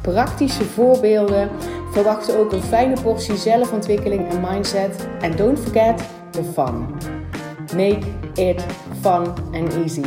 [0.00, 1.50] praktische voorbeelden.
[1.92, 5.08] Verwacht ook een fijne portie zelfontwikkeling en mindset.
[5.20, 6.86] En don't forget the fun.
[7.76, 8.64] Make it
[9.00, 10.04] fun and easy.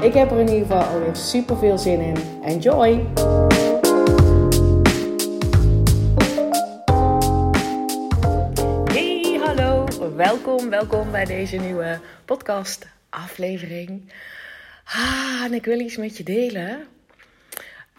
[0.00, 2.16] Ik heb er in ieder geval alweer super veel zin in.
[2.44, 3.06] Enjoy!
[8.84, 9.86] Hey, hallo.
[10.16, 14.12] Welkom, welkom bij deze nieuwe podcast aflevering.
[14.84, 16.86] Ah, en ik wil iets met je delen.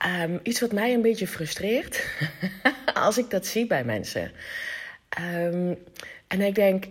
[0.04, 2.06] Ehm, iets wat mij een beetje frustreert
[2.94, 4.32] als ik dat zie bij mensen.
[5.10, 5.74] Ehm,
[6.28, 6.86] en ik denk,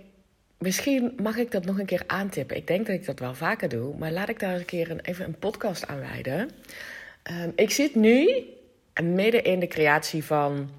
[0.59, 2.57] misschien mag ik dat nog een keer aantippen.
[2.57, 5.01] Ik denk dat ik dat wel vaker doe, maar laat ik daar een keer een,
[5.01, 6.51] even een podcast aan wijden.
[7.23, 8.45] Ehm, ik zit nu
[9.03, 10.71] midden in de creatie van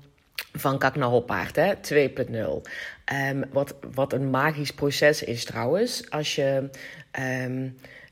[0.53, 2.61] van Kak naar Hoppaard, 2.0.
[3.51, 6.09] wat, wat een magisch proces is trouwens.
[6.09, 6.69] Als je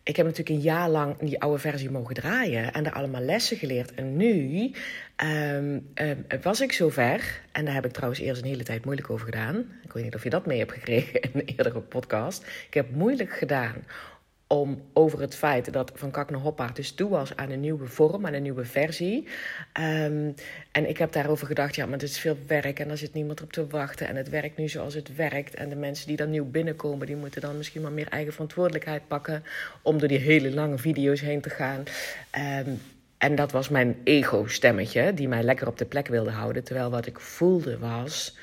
[0.03, 3.57] ik heb natuurlijk een jaar lang die oude versie mogen draaien en daar allemaal lessen
[3.57, 3.94] geleerd.
[3.94, 4.71] En nu
[5.16, 9.09] ehm, ehm, was ik zover, en daar heb ik trouwens eerst een hele tijd moeilijk
[9.09, 9.66] over gedaan.
[9.83, 12.45] Ik weet niet of je dat mee hebt gekregen in een eerdere podcast.
[12.67, 13.75] Ik heb moeilijk gedaan
[14.52, 17.88] om over het feit dat Van Kak naar Hoppaard dus toe was aan een nieuwe
[17.88, 19.27] vorm, aan een nieuwe versie.
[19.73, 20.31] Ehm,
[20.71, 23.41] en ik heb daarover gedacht, ja, maar het is veel werk en daar zit niemand
[23.41, 24.07] op te wachten.
[24.07, 25.53] En het werkt nu zoals het werkt.
[25.53, 29.07] En de mensen die dan nieuw binnenkomen, die moeten dan misschien maar meer eigen verantwoordelijkheid
[29.07, 29.44] pakken
[29.81, 31.83] om door die hele lange video's heen te gaan.
[32.29, 32.69] Ehm,
[33.17, 36.63] en dat was mijn ego-stemmetje, die mij lekker op de plek wilde houden.
[36.63, 38.35] Terwijl wat ik voelde was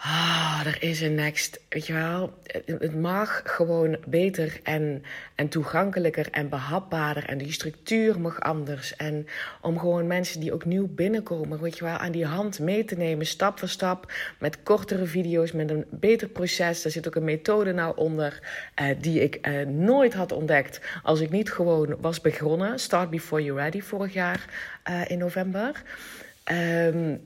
[0.00, 1.60] Ah, er is een next.
[1.68, 2.32] Weet je wel,
[2.64, 5.02] het mag gewoon beter en,
[5.34, 7.24] en toegankelijker en behapbaarder.
[7.24, 8.96] En die structuur mag anders.
[8.96, 9.26] En
[9.60, 12.94] om gewoon mensen die ook nieuw binnenkomen, weet je wel, aan die hand mee te
[12.94, 14.12] nemen, stap voor stap.
[14.38, 16.84] Met kortere video's, met een beter proces.
[16.84, 18.42] Er zit ook een methode nou onder
[18.74, 22.78] eh, die ik eh, nooit had ontdekt als ik niet gewoon was begonnen.
[22.78, 24.44] Start Before You're Ready vorig jaar
[24.90, 25.82] uh, in november.
[26.52, 27.20] Um,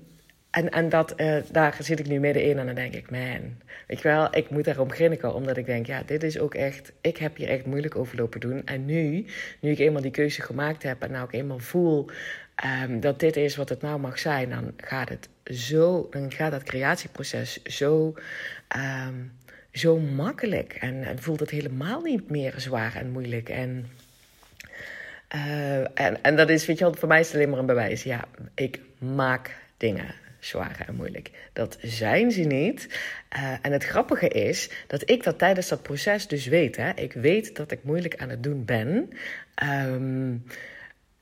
[0.53, 4.03] en, en dat, uh, daar zit ik nu middenin en dan denk ik, man, weet
[4.03, 5.35] je wel, ik moet daarom grinniken.
[5.35, 8.41] Omdat ik denk, ja, dit is ook echt, ik heb hier echt moeilijk over lopen
[8.41, 8.67] doen.
[8.67, 9.25] En nu,
[9.61, 12.11] nu ik eenmaal die keuze gemaakt heb en nou ik eenmaal voel
[12.85, 16.51] um, dat dit is wat het nou mag zijn, dan gaat het zo, dan gaat
[16.51, 18.15] dat creatieproces zo,
[18.77, 19.33] um,
[19.73, 20.73] zo makkelijk.
[20.73, 23.49] En, voelt het helemaal niet meer zwaar en moeilijk.
[23.49, 23.91] En,
[25.35, 27.67] uh, en, en dat is, weet je wel, voor mij is het alleen maar een
[27.67, 28.03] bewijs.
[28.03, 28.25] Ja,
[28.55, 31.31] ik maak dingen zwaar en moeilijk.
[31.53, 32.89] Dat zijn ze niet.
[33.37, 36.77] Uh, en het grappige is dat ik dat tijdens dat proces dus weet.
[36.77, 36.91] Hè.
[36.95, 39.11] Ik weet dat ik moeilijk aan het doen ben.
[39.63, 40.45] Um,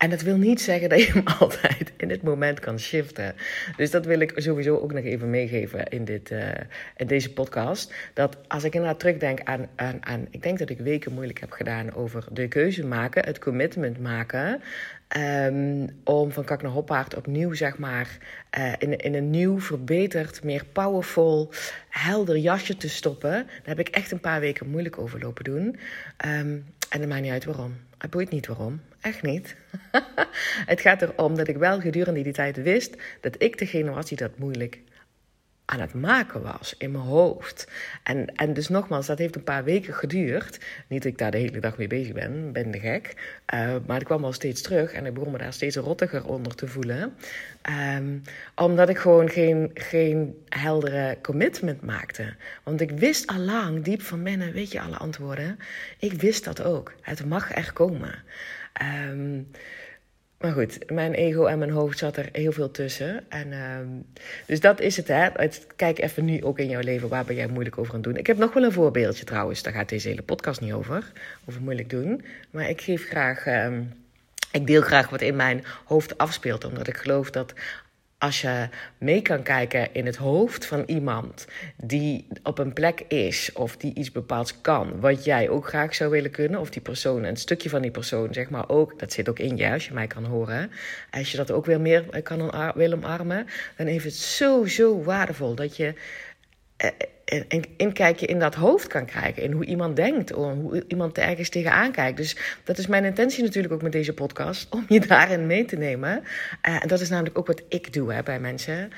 [0.00, 3.34] en dat wil niet zeggen dat je hem altijd in het moment kan shiften.
[3.77, 6.49] Dus dat wil ik sowieso ook nog even meegeven in, dit, uh,
[6.97, 7.94] in deze podcast.
[8.15, 10.27] Dat als ik inderdaad terugdenk aan, aan, aan.
[10.31, 14.62] Ik denk dat ik weken moeilijk heb gedaan over de keuze maken, het commitment maken.
[15.16, 18.19] Um, om van Kak naar Hoppaard opnieuw, zeg maar,
[18.59, 21.53] uh, in, in een nieuw, verbeterd, meer powerful,
[21.89, 23.31] helder jasje te stoppen.
[23.31, 25.65] Daar heb ik echt een paar weken moeilijk over lopen doen.
[26.27, 27.77] Um, en dat maakt niet uit waarom.
[27.99, 28.81] Het boeit niet waarom.
[29.00, 29.56] Echt niet.
[30.72, 34.16] het gaat erom dat ik wel gedurende die tijd wist dat ik degene was die
[34.16, 34.81] dat moeilijk
[35.71, 37.66] aan het maken was in mijn hoofd.
[38.03, 40.59] En, en dus nogmaals, dat heeft een paar weken geduurd.
[40.89, 43.15] Niet dat ik daar de hele dag mee bezig ben, ben de gek.
[43.55, 46.55] Uh, maar ik kwam al steeds terug en ik begon me daar steeds rottiger onder
[46.55, 47.15] te voelen.
[47.97, 48.22] Um,
[48.55, 52.34] omdat ik gewoon geen, geen heldere commitment maakte.
[52.62, 55.59] Want ik wist al lang, diep van binnen, weet je alle antwoorden.
[55.99, 56.93] Ik wist dat ook.
[57.00, 58.15] Het mag er komen.
[58.83, 59.51] Um,
[60.41, 63.25] maar goed, mijn ego en mijn hoofd zat er heel veel tussen.
[63.28, 63.78] En, uh,
[64.47, 65.28] dus dat is het, hè.
[65.77, 68.16] Kijk even nu ook in jouw leven, waar ben jij moeilijk over aan doen?
[68.16, 71.13] Ik heb nog wel een voorbeeldje trouwens, daar gaat deze hele podcast niet over.
[71.49, 72.25] Over moeilijk doen.
[72.51, 73.47] Maar ik geef graag...
[73.47, 73.78] Uh,
[74.53, 77.54] ik deel graag wat in mijn hoofd afspeelt, omdat ik geloof dat
[78.21, 78.69] als je
[78.99, 81.47] mee kan kijken in het hoofd van iemand
[81.77, 86.11] die op een plek is of die iets bepaalds kan, wat jij ook graag zou
[86.11, 89.28] willen kunnen, of die persoon, een stukje van die persoon, zeg maar ook, dat zit
[89.28, 90.71] ook in je als je mij kan horen.
[91.11, 93.47] Als je dat ook weer meer kan wil omarmen,
[93.77, 95.95] dan is het zo, zo waardevol dat je.
[97.30, 99.42] Eh, een inkijkje in dat hoofd kan krijgen.
[99.42, 102.16] In hoe iemand denkt, hoe iemand ergens tegenaan kijkt.
[102.16, 105.77] Dus dat is mijn intentie natuurlijk ook met deze podcast, om je daarin mee te
[105.77, 106.22] nemen.
[106.68, 108.91] Uh, en dat is namelijk ook wat ik doe hè, bij mensen.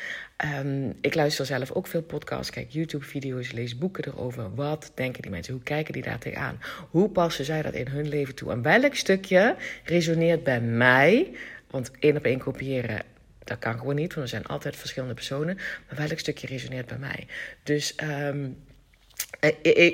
[0.65, 4.55] Um, ik luister zelf ook veel podcasts, kijk YouTube-video's, lees boeken erover.
[4.55, 5.53] Wat denken die mensen?
[5.53, 6.61] Hoe kijken die daar tegenaan?
[6.91, 8.51] Hoe passen zij dat in hun leven toe?
[8.51, 11.31] En welk stukje resoneert bij mij?
[11.71, 13.12] Want één op één kopiëren
[13.45, 15.59] dat kan gewoon niet, want er zijn altijd verschillende personen.
[15.89, 17.27] Maar welk stukje resoneert bij mij?
[17.63, 18.57] Dus um,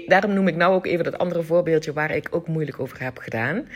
[0.07, 3.19] daarom noem ik nou ook even dat andere voorbeeldje waar ik ook moeilijk over heb
[3.19, 3.69] gedaan.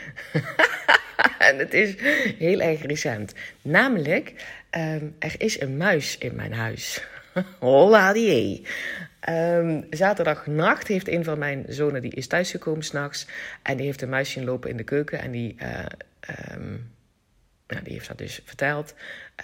[1.48, 1.94] en het is
[2.38, 3.34] heel erg recent.
[3.62, 4.34] Namelijk,
[4.70, 7.04] um, er is een muis in mijn huis.
[7.58, 8.66] Holla die.
[9.28, 13.26] Um, zaterdagnacht heeft een van mijn zonen, die is thuisgekomen s'nachts.
[13.62, 15.19] En die heeft een muis zien lopen in de keuken.
[15.19, 15.56] En die,
[17.72, 18.94] nou, die heeft dat dus verteld.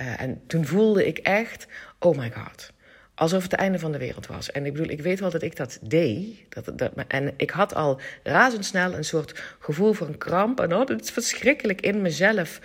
[0.01, 1.67] Uh, en toen voelde ik echt,
[1.99, 2.73] oh my god.
[3.15, 4.51] Alsof het het einde van de wereld was.
[4.51, 6.37] En ik bedoel, ik weet wel dat ik dat deed.
[6.49, 10.61] Dat, dat, en ik had al razendsnel een soort gevoel van kramp.
[10.61, 12.61] En oh, het is verschrikkelijk in mezelf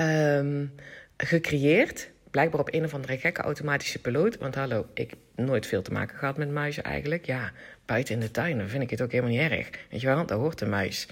[0.00, 0.72] um,
[1.16, 2.10] gecreëerd.
[2.36, 4.38] Blijkbaar op een of andere gekke automatische piloot.
[4.38, 7.26] Want hallo, ik heb nooit veel te maken gehad met muizen eigenlijk.
[7.26, 7.52] Ja,
[7.84, 9.70] buiten in de tuin, dan vind ik het ook helemaal niet erg.
[9.90, 11.08] Weet je wel, daar hoort een muis.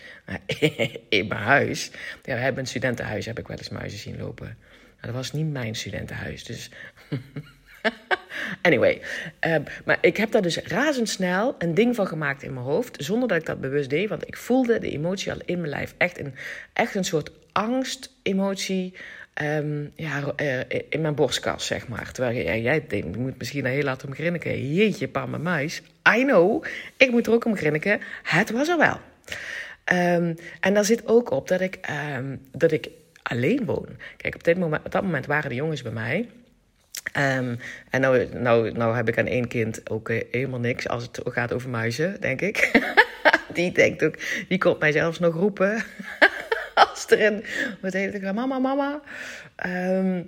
[1.09, 1.91] in mijn huis,
[2.23, 4.57] we hebben een studentenhuis, heb ik wel eens muizen zien lopen.
[4.67, 6.71] Maar dat was niet mijn studentenhuis, dus...
[8.63, 9.01] Anyway,
[9.47, 13.29] uh, maar ik heb daar dus razendsnel een ding van gemaakt in mijn hoofd, zonder
[13.29, 15.95] dat ik dat bewust deed, want ik voelde de emotie al in mijn lijf.
[15.97, 16.35] Echt een,
[16.73, 18.95] echt een soort angst-emotie
[19.43, 22.13] um, ja, uh, in mijn borstkas, zeg maar.
[22.13, 24.75] Terwijl jij denkt, je moet misschien heel laat om grinniken.
[24.75, 25.83] Jeetje, pa, mijn muis.
[26.17, 26.65] I know,
[26.97, 28.01] ik moet er ook om grinniken.
[28.23, 29.01] Het was er wel.
[29.93, 31.79] Um, en daar zit ook op dat ik,
[32.17, 32.89] um, dat ik
[33.23, 33.89] alleen woon.
[34.17, 36.29] Kijk, op, moment, dat moment waren de jongens bij mij.
[37.13, 37.61] En
[37.91, 41.53] nou, nou, nou heb ik aan één kind ook uh, helemaal niks als het gaat
[41.53, 42.83] over muizen, denk ik.
[43.55, 44.15] die denkt ook,
[44.49, 45.85] die komt mij zelfs nog roepen.
[46.91, 47.43] als er
[47.81, 49.01] wat heet het, mama, mama.
[49.67, 50.25] Um,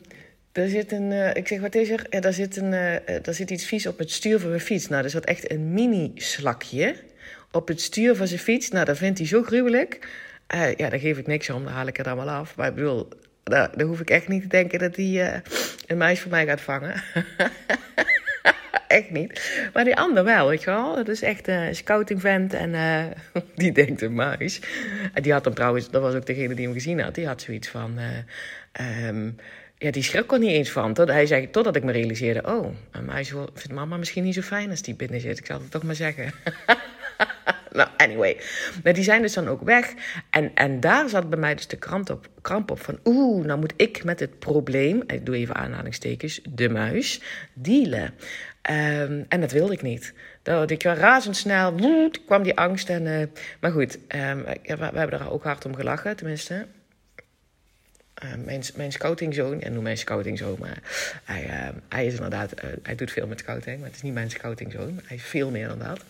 [0.53, 2.07] er zit een, uh, ik zeg, wat is er?
[2.11, 4.89] Ja, daar, zit een, uh, daar zit iets vies op het stuur van mijn fiets.
[4.89, 6.97] Nou, er zat echt een mini-slakje
[7.51, 8.69] op het stuur van zijn fiets.
[8.69, 10.09] Nou, dat vindt hij zo gruwelijk.
[10.49, 12.57] Ja, daar geef ik niks om, dan haal ik het allemaal af.
[12.57, 13.09] Maar ik bedoel,
[13.43, 15.43] daar, daar hoef ik echt niet te denken dat hij
[15.87, 17.03] een muis voor mij gaat vangen.
[18.89, 19.61] echt niet.
[19.73, 20.95] Maar die ander wel, weet je wel.
[20.95, 23.05] Dat is echt een scouting vent en uh,
[23.55, 24.61] die denkt een muis.
[25.13, 27.43] En die had hem trouwens, dat was ook degene die hem gezien had, die had
[27.43, 27.99] zoiets van...
[27.99, 29.37] Uh, um,
[29.79, 30.95] ja, die schrok er niet eens van.
[30.95, 32.43] Tot, hij zei, totdat ik me realiseerde...
[32.47, 35.39] oh, een muis vindt mama misschien niet zo fijn als die binnen zit.
[35.39, 36.33] Ik zal het toch maar zeggen.
[37.73, 38.41] nou, anyway.
[38.85, 39.95] Maar die zijn dus dan ook weg.
[40.31, 42.99] En, en daar zat bij mij dus de kramp op, kramp op van...
[43.05, 45.03] oeh, nou moet ik met het probleem...
[45.07, 47.21] ik doe even aanhalingstekens, de muis,
[47.55, 48.15] dealen.
[48.71, 50.13] Um, en dat wilde ik niet.
[50.43, 52.89] Dat ik razendsnel, woed, kwam die angst.
[52.89, 53.27] En, uh,
[53.61, 56.67] maar goed, um, we, hebben daar ook hard om gelachen, tenminste.
[58.25, 60.79] Uh, mijn, scoutingzoon, en noem mijn scoutingzoon, maar
[61.25, 62.53] hij, hij is inderdaad,
[62.83, 65.01] hij doet veel met scouting, maar het is niet mijn scoutingzoon.
[65.05, 66.01] Hij is veel meer dan dat.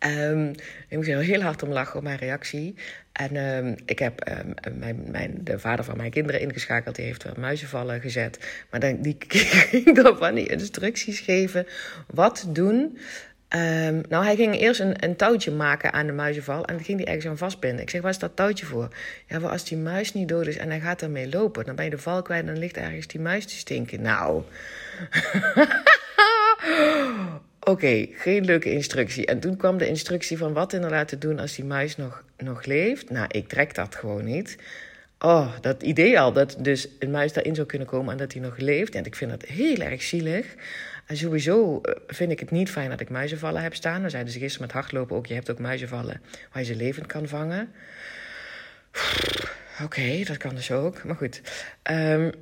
[0.00, 0.50] Um,
[0.88, 2.74] ik moest heel hard om lachen op mijn reactie.
[3.12, 6.96] En um, ik heb um, mijn, mijn, de vader van mijn kinderen ingeschakeld.
[6.96, 8.64] Die heeft er muizenvallen gezet.
[8.70, 9.16] Maar dan, die
[9.70, 11.66] ging dan van die instructies geven.
[12.06, 12.98] Wat doen?
[14.08, 16.64] Nou, hij ging eerst een, een, touwtje maken aan de muizenval.
[16.64, 17.82] En dan ging hij ergens aan vastbinden.
[17.82, 18.88] Ik zeg, waar is dat touwtje voor?
[19.26, 21.64] Ja, maar als die muis niet dood is en hij gaat ermee lopen...
[21.64, 24.02] dan ben je de val kwijt en dan ligt ergens die muis te stinken.
[24.02, 24.42] Nou...
[27.68, 29.26] Oké, geen leuke instructie.
[29.26, 32.64] En toen kwam de instructie van wat inderdaad te doen als die muis nog, nog
[32.64, 33.10] leeft.
[33.10, 34.58] Nou, ik trek dat gewoon niet.
[35.18, 38.42] Oh, dat idee al, dat dus een muis daarin zou kunnen komen en dat hij
[38.42, 38.94] nog leeft.
[38.94, 40.54] En ik vind dat heel erg zielig.
[41.06, 44.02] En sowieso eh, vind ik het niet fijn dat ik muizenvallen heb staan.
[44.02, 46.20] We zeiden ze gisteren met hardlopen ook, je hebt ook muizenvallen
[46.52, 47.72] waar je ze levend kan vangen.
[49.82, 51.04] Oké, dat kan dus ook.
[51.04, 51.40] Maar goed.
[51.90, 52.32] Um,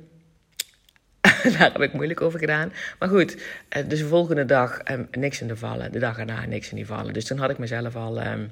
[1.57, 2.73] Daar heb ik moeilijk over gedaan.
[2.99, 3.37] Maar goed,
[3.69, 5.91] eh, dus de volgende dag um, niks in de vallen.
[5.91, 7.13] De dag erna niks in die vallen.
[7.13, 8.21] Dus toen had ik mezelf al.
[8.21, 8.51] Um,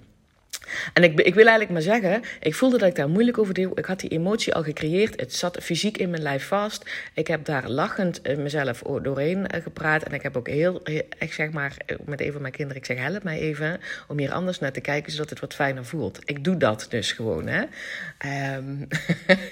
[0.94, 3.70] en ik, ik wil eigenlijk maar zeggen, ik voelde dat ik daar moeilijk over deed.
[3.76, 5.20] Ik had die emotie al gecreëerd.
[5.20, 6.90] Het zat fysiek in mijn lijf vast.
[7.14, 10.04] Ik heb daar lachend eh, mezelf doorheen eh, gepraat.
[10.04, 10.82] En ik heb ook heel,
[11.20, 14.32] ik zeg maar, met een van mijn kinderen, ik zeg help mij even om hier
[14.32, 16.20] anders naar te kijken, zodat het wat fijner voelt.
[16.26, 17.62] Ik doe dat dus gewoon, hè.
[18.56, 18.88] Um,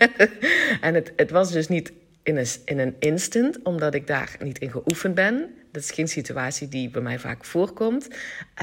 [0.88, 1.92] en het, het was dus niet
[2.24, 5.56] in een, in een instant, omdat ik daar niet in geoefend ben.
[5.72, 8.08] Dat is geen situatie die bij mij vaak voorkomt.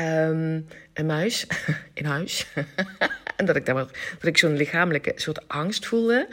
[0.01, 1.47] Um, een muis
[1.95, 2.47] in huis.
[3.37, 6.29] en dat ik, dat ik zo'n lichamelijke soort angst voelde.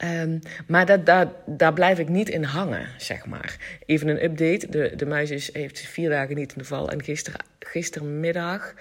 [0.00, 3.56] Ehm, maar dat, dat, daar blijf ik niet in hangen, zeg maar.
[3.86, 4.66] Even een update.
[4.70, 6.90] De, de muis is, heeft vier dagen niet in de val.
[6.90, 8.74] En gister, gistermiddag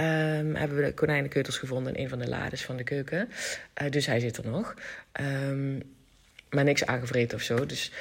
[0.00, 3.28] um, hebben we de konijnenkeutels gevonden in een van de lades van de keuken.
[3.82, 4.74] Uh, dus hij zit er nog.
[5.20, 5.82] Um,
[6.50, 7.66] maar niks aangevreten of zo.
[7.66, 7.92] Dus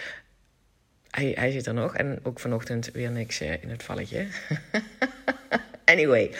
[1.09, 1.95] hij, hij zit er nog.
[1.95, 4.27] En ook vanochtend weer niks uh, in het valletje.
[5.87, 6.31] Anyway.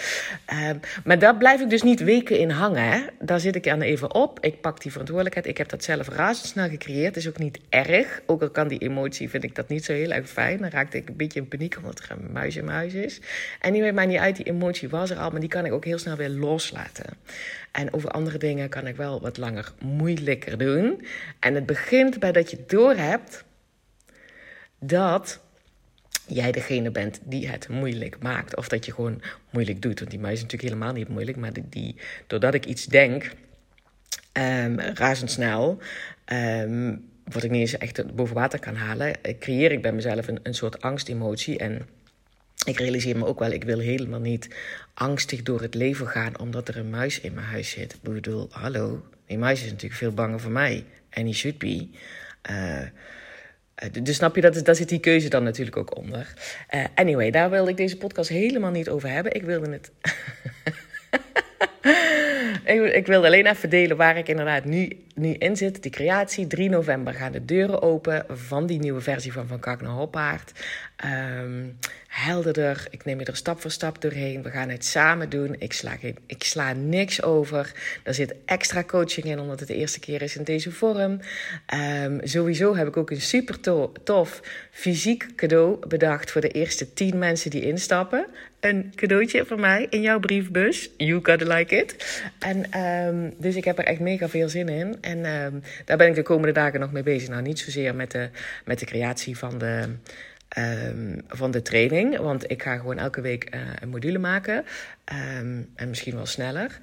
[0.69, 2.83] Um, maar daar blijf ik dus niet weken in hangen.
[2.83, 2.99] Hè?
[3.19, 4.39] Daar zit ik aan even op.
[4.45, 5.47] Ik pak die verantwoordelijkheid.
[5.47, 7.15] Ik heb dat zelf razendsnel gecreëerd.
[7.15, 8.21] is ook niet erg.
[8.25, 10.57] Ook al kan die emotie, vind ik dat niet zo heel erg fijn.
[10.57, 13.19] Dan raakte ik een beetje in paniek omdat er een muis in mijn huis is.
[13.61, 14.35] Anyway, maar niet uit.
[14.35, 15.29] Die emotie was er al.
[15.29, 17.05] Maar die kan ik ook heel snel weer loslaten.
[17.71, 21.05] En over andere dingen kan ik wel wat langer moeilijker doen.
[21.39, 23.43] En het begint bij dat je doorhebt
[24.79, 25.39] dat
[26.27, 28.55] jij degene bent die het moeilijk maakt.
[28.55, 30.00] Of dat je gewoon moeilijk doet.
[30.00, 31.38] Want die muis is natuurlijk helemaal niet moeilijk.
[31.38, 31.96] Maar die, die
[32.27, 33.31] doordat ik iets denk,
[34.34, 35.77] um, razendsnel,
[36.25, 40.27] um, wat ik niet eens echt boven water kan halen, eh, creëer ik bij mezelf
[40.27, 41.57] een, een soort angstemotie.
[41.57, 41.88] En
[42.65, 44.50] ik realiseer me ook wel, ik wil helemaal niet
[44.93, 47.93] angstig door het leven gaan omdat er een muis in mijn huis zit.
[47.93, 50.86] Ik bedoel, hallo, die muis is natuurlijk veel banger voor mij.
[51.10, 51.88] En die should be.
[52.41, 52.81] Eh,
[54.01, 56.34] dus snap je, dat, daar zit die keuze dan natuurlijk ook onder.
[56.75, 59.34] Uh, anyway, daar wilde ik deze podcast helemaal niet over hebben.
[59.34, 59.91] Ik wilde het.
[62.96, 65.81] ik, wilde alleen even delen waar ik inderdaad nu, nu in zit.
[65.81, 66.48] Die creatie.
[66.48, 70.51] 3 november gaan de deuren open van die nieuwe versie van Van Kak naar Hoppaard.
[71.39, 71.77] Um,
[72.17, 72.88] helderder.
[72.89, 74.43] Ik neem je er stap voor stap doorheen.
[74.43, 75.55] We gaan het samen doen.
[75.59, 77.71] Ik sla, ik sla niks over.
[78.03, 81.19] Er zit extra coaching in, omdat het de eerste keer is in deze vorm.
[82.03, 83.59] Um, sowieso heb ik ook een super
[84.03, 88.25] tof fysiek cadeau bedacht voor de eerste 10 mensen die instappen.
[88.59, 90.89] Een cadeautje voor mij in jouw briefbus.
[90.97, 92.21] You gotta like it.
[92.39, 94.97] En um, dus ik heb er echt mega veel zin in.
[95.01, 97.29] En um, daar ben ik de komende dagen nog mee bezig.
[97.29, 98.29] Nou, niet zozeer met de,
[98.65, 99.89] met de creatie van de
[100.57, 102.17] Um, van de training.
[102.17, 104.65] Want ik ga gewoon elke week uh, een module maken.
[105.37, 106.79] Um, en misschien wel sneller.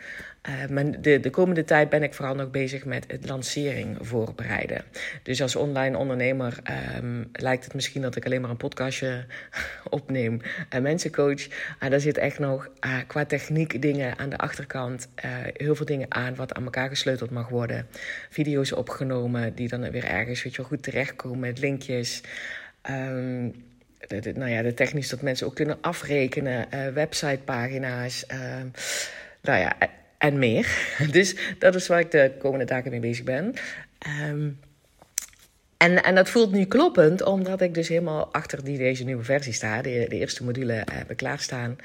[0.49, 4.85] Uh, maar de, de komende tijd ben ik vooral nog bezig met het lancering voorbereiden.
[5.23, 6.59] Dus als online ondernemer
[7.33, 9.25] lijkt het misschien dat ik alleen maar een podcastje
[9.91, 11.49] opneem en mensen coach.
[11.81, 15.09] Maar daar zit echt nog uh, qua techniek dingen aan de achterkant.
[15.53, 17.87] heel veel dingen aan wat aan elkaar gesleuteld mag worden.
[18.31, 22.23] Video's opgenomen die dan weer ergens weet je goed terechtkomen met linkjes.
[22.91, 23.55] Um,
[24.09, 28.39] de, nou ja, de technisch dat mensen ook kunnen afrekenen, uh, websitepagina's, uh,
[29.43, 29.77] nou ja,
[30.19, 30.95] en meer.
[31.11, 33.55] Dus dat is waar ik de komende dagen mee bezig ben.
[34.29, 34.59] Um,
[35.77, 39.53] en, en dat voelt nu kloppend, omdat ik dus helemaal achter die, deze nieuwe versie
[39.53, 39.83] sta.
[39.83, 41.77] De, eerste module heb ik klaarstaan.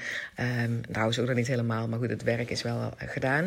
[0.64, 3.44] Um, nou, zo dan niet helemaal, maar goed, het werk is wel gedaan.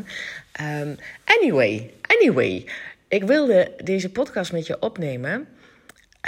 [0.61, 0.95] Um,
[1.25, 2.65] anyway, anyway.
[3.07, 5.47] Ik wilde deze podcast met je opnemen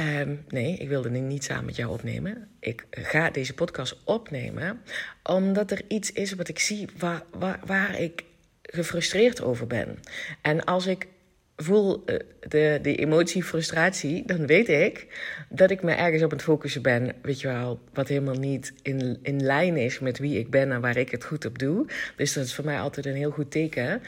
[0.01, 2.47] Um, nee, ik wilde niet samen met jou opnemen.
[2.59, 4.81] Ik ga deze podcast opnemen
[5.23, 8.23] omdat er iets is wat ik zie waar, waar, waar ik
[8.61, 9.99] gefrustreerd over ben.
[10.41, 11.07] En als ik
[11.55, 15.07] voel uh, de, emotie frustratie, dan weet ik
[15.49, 19.19] dat ik me ergens op het focussen ben, weet je wel, wat helemaal niet in,
[19.21, 21.85] in lijn is met wie ik ben en waar ik het goed op doe.
[22.15, 24.01] Dus dat is voor mij altijd een heel goed teken.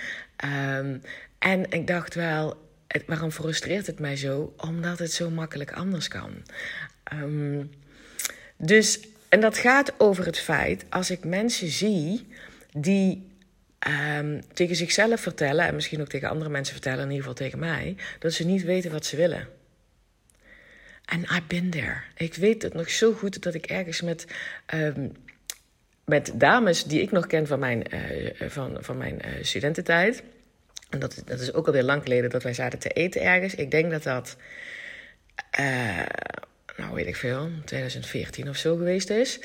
[0.78, 1.02] Um,
[1.40, 2.67] en ik dacht wel,
[3.06, 4.54] waarom frustreert het mij zo?
[4.58, 6.32] Omdat het zo makkelijk anders kan.
[7.14, 7.72] Um,
[8.58, 12.28] dus, en dat gaat over het feit, als ik mensen zie
[12.72, 13.28] die
[14.20, 17.60] um, tegen zichzelf vertellen, en misschien ook tegen andere mensen vertellen, in ieder geval tegen
[17.60, 19.48] mij, dat ze niet weten wat ze willen.
[21.06, 22.02] En I've been there.
[22.16, 24.26] Ik weet het nog zo goed dat ik ergens met,
[24.74, 25.12] um,
[26.06, 30.24] met dames die ik nog ken van mijn, uh, van, van mijn uh, studententijd
[30.90, 33.56] en dat, dat is ook alweer lang geleden dat wij zaten te eten ergens.
[33.56, 34.38] Ik denk dat dat,
[35.60, 36.06] uh,
[36.78, 39.40] nou weet ik veel, 2014 of zo geweest is.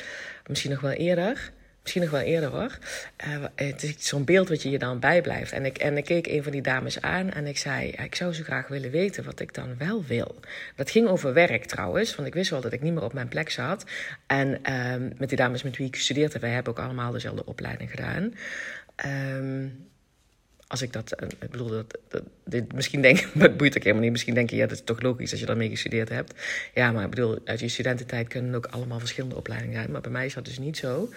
[0.46, 1.52] Misschien nog wel eerder.
[1.82, 2.78] Misschien nog wel eerder hoor.
[3.26, 5.52] Uh, het is zo'n beeld wat je je dan bijblijft.
[5.52, 8.32] En ik, en ik keek een van die dames aan en ik zei: Ik zou
[8.32, 10.40] zo graag willen weten wat ik dan wel wil.
[10.76, 13.28] Dat ging over werk trouwens, want ik wist wel dat ik niet meer op mijn
[13.28, 13.84] plek zat.
[14.26, 17.90] En uh, met die dames met wie ik studeerde, wij hebben ook allemaal dezelfde opleiding
[17.90, 18.34] gedaan.
[19.36, 19.90] Um,
[20.72, 21.68] als ik dat, eh, ik bedoel,
[22.08, 24.12] dat, dit, misschien denk dat boeit ook helemaal niet.
[24.12, 26.34] Misschien denk je, ja, dat is toch logisch als je daarmee gestudeerd hebt.
[26.74, 29.90] Ja, maar ik bedoel, uit je studententijd kunnen ook allemaal verschillende opleidingen zijn.
[29.90, 31.08] Maar bij mij is dat dus niet zo.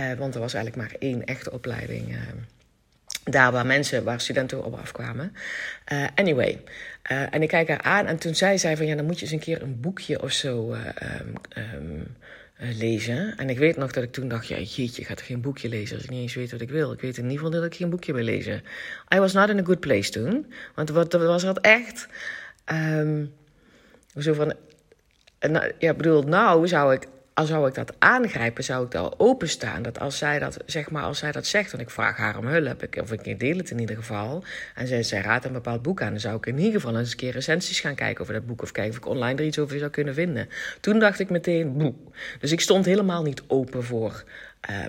[0.00, 2.08] Uh, want er was eigenlijk maar één echte opleiding.
[2.08, 2.18] Uh,
[3.24, 5.32] daar waar mensen, waar studenten op afkwamen.
[5.92, 6.60] Uh, anyway,
[7.02, 9.32] en ik kijk haar aan en toen zei zij van ja, dan moet je eens
[9.34, 11.34] een keer een boekje of zo um,
[11.74, 12.16] um,
[12.60, 13.36] uh, lezen.
[13.36, 15.96] En ik weet nog dat ik toen dacht, ja jeetje, ik ga geen boekje lezen
[15.96, 16.92] als ik niet eens weet wat ik wil.
[16.92, 18.62] Ik weet in ieder geval dat ik geen boekje wil lezen.
[19.14, 20.52] I was not in a good place toen.
[20.74, 22.08] Want wat, was dat echt
[22.72, 23.32] Um,
[24.18, 24.54] zo van,
[25.40, 29.82] nou, ja, bedoel, nou zou ik als zou ik dat aangrijpen, zou ik daar openstaan.
[29.82, 32.46] Dat als zij dat, zeg maar, als zij dat zegt, en ik vraag haar om
[32.46, 36.02] hulp, of ik deel het in ieder geval, en zij, zij raadt een bepaald boek
[36.02, 38.46] aan, dan zou ik in ieder geval eens een keer recensies gaan kijken over dat
[38.46, 40.48] boek, of kijken of ik online er iets over zou kunnen vinden.
[40.80, 41.94] Toen dacht ik meteen, boe.
[42.40, 44.24] Dus ik stond helemaal niet open voor,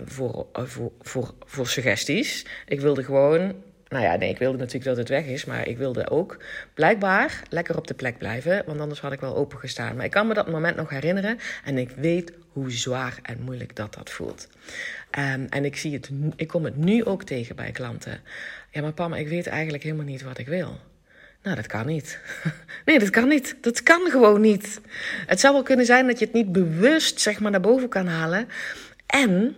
[0.06, 2.46] voor, uh, voor, voor, voor suggesties.
[2.68, 3.56] Ik wilde gewoon
[3.88, 6.38] nou ja, nee, ik wilde natuurlijk dat het weg is, maar ik wilde ook
[6.74, 9.96] blijkbaar lekker op de plek blijven, want anders had ik wel open gestaan.
[9.96, 13.76] Maar ik kan me dat moment nog herinneren en ik weet hoe zwaar en moeilijk
[13.76, 14.48] dat dat voelt.
[15.20, 18.22] Um, en ik, zie het, ik kom het nu ook tegen bij klanten.
[18.72, 20.80] Ja, maar Pam, ik weet eigenlijk helemaal niet wat ik wil.
[21.44, 22.20] Nou, dat kan niet.
[22.86, 23.56] Nee, dat kan niet.
[23.62, 24.82] Dat kan gewoon niet.
[25.28, 28.08] Het zou wel kunnen zijn dat je het niet bewust zeg maar, naar boven kan
[28.08, 28.48] halen.
[29.06, 29.56] En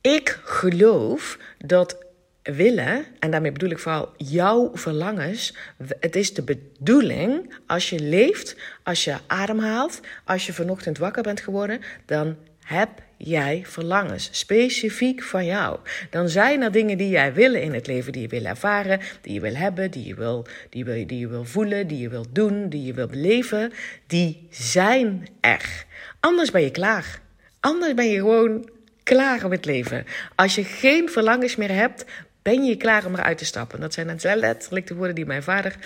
[0.00, 2.05] ik geloof dat
[2.46, 5.54] willen, en daarmee bedoel ik vooral jouw verlangens.
[6.00, 11.40] Het is de bedoeling, als je leeft, als je ademhaalt, als je vanochtend wakker bent
[11.40, 15.78] geworden, dan heb jij verlangens, specifiek van jou.
[16.10, 19.32] Dan zijn er dingen die jij wil in het leven, die je wil ervaren, die
[19.32, 22.24] je wil hebben, die je wil, die, wil, die je wil voelen, die je wil
[22.30, 23.72] doen, die je wil beleven.
[24.06, 25.84] Die zijn er.
[26.20, 27.20] Anders ben je klaar.
[27.60, 28.68] Anders ben je gewoon
[29.02, 30.04] klaar met leven.
[30.34, 32.04] Als je geen verlangens meer hebt,
[32.46, 33.80] ben je klaar om eruit te stappen?
[33.80, 35.76] Dat zijn letterlijk de woorden die mijn vader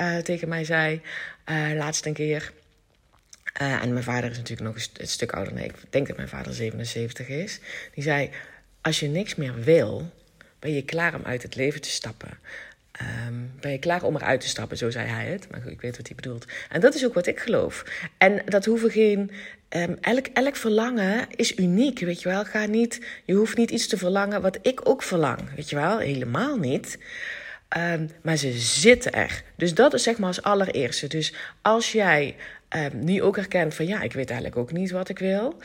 [0.00, 1.00] uh, tegen mij zei
[1.50, 2.52] uh, laatst een keer.
[3.62, 5.52] Uh, en mijn vader is natuurlijk nog een, stuk ouder.
[5.52, 7.60] Nee, ik denk dat mijn vader 77 is.
[7.94, 8.30] Die zei:
[8.80, 10.10] Als je niks meer wil,
[10.58, 12.38] ben je klaar om uit het leven te stappen.
[13.00, 14.76] Um, ben je klaar om eruit te stappen?
[14.76, 15.50] Zo zei hij het.
[15.50, 16.44] Maar goed, ik weet wat hij bedoelt.
[16.68, 17.84] En dat is ook wat ik geloof.
[18.18, 19.30] En dat hoeven geen.
[19.68, 22.44] Um, elk, elk verlangen is uniek, weet je wel.
[22.44, 25.98] Ga niet, je hoeft niet iets te verlangen wat ik ook verlang, weet je wel.
[25.98, 26.98] Helemaal niet.
[27.76, 29.42] Um, maar ze zitten er.
[29.56, 31.06] Dus dat is zeg maar als allereerste.
[31.06, 32.36] Dus als jij
[32.92, 35.56] nu ook herkent van ja, ik weet eigenlijk ook niet wat ik wil.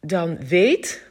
[0.00, 1.07] dan weet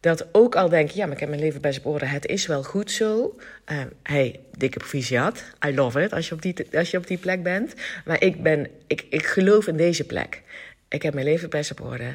[0.00, 2.26] dat ook al denk je, ja, maar ik heb mijn leven best op orde, het
[2.26, 3.36] is wel goed zo.
[3.72, 7.18] Uh, hey, dikke proficiat, I love it als je, op die, als je op die
[7.18, 7.74] plek bent.
[8.04, 10.42] Maar ik, ben, ik, ik geloof in deze plek.
[10.88, 12.14] Ik heb mijn leven best op orde.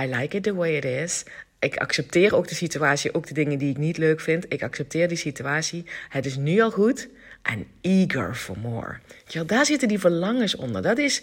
[0.00, 1.24] I like it the way it is.
[1.58, 4.52] Ik accepteer ook de situatie, ook de dingen die ik niet leuk vind.
[4.52, 5.84] Ik accepteer die situatie.
[6.08, 7.08] Het is nu al goed
[7.42, 8.98] en eager for more.
[9.26, 10.82] Ja, daar zitten die verlangens onder.
[10.82, 11.22] Dat is,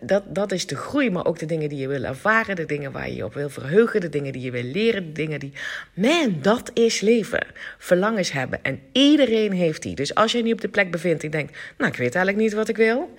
[0.00, 2.92] dat, dat is de groei, maar ook de dingen die je wil ervaren, de dingen
[2.92, 5.52] waar je je op wil verheugen, de dingen die je wil leren, de dingen die.
[5.94, 7.46] Man, dat is leven.
[7.78, 8.58] Verlangens hebben.
[8.62, 9.94] En iedereen heeft die.
[9.94, 12.54] Dus als je nu op de plek bevindt en denkt, nou, ik weet eigenlijk niet
[12.54, 13.14] wat ik wil.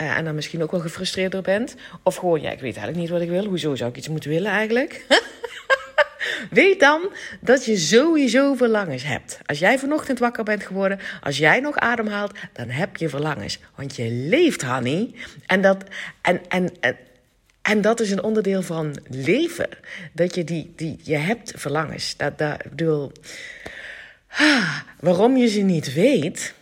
[0.00, 1.74] Uh, en dan misschien ook wel gefrustreerd door bent.
[2.02, 3.44] Of gewoon, ja, ik weet eigenlijk niet wat ik wil.
[3.44, 5.04] Hoezo zou ik iets moeten willen eigenlijk?
[6.50, 9.38] Weet dan dat je sowieso verlangens hebt.
[9.46, 13.58] Als jij vanochtend wakker bent geworden, als jij nog ademhaalt, dan heb je verlangens.
[13.74, 15.14] Want je leeft, honey.
[15.46, 15.84] En dat,
[16.22, 16.70] en, en,
[17.62, 19.68] en, dat is een onderdeel van leven.
[20.12, 22.16] Dat je die, die je hebt verlangens.
[22.16, 23.12] Dat, dat, bedoel,
[25.00, 26.54] waarom je ze niet weet,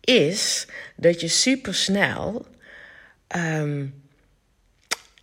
[0.00, 0.66] is
[0.96, 2.46] dat je supersnel
[3.36, 3.94] um,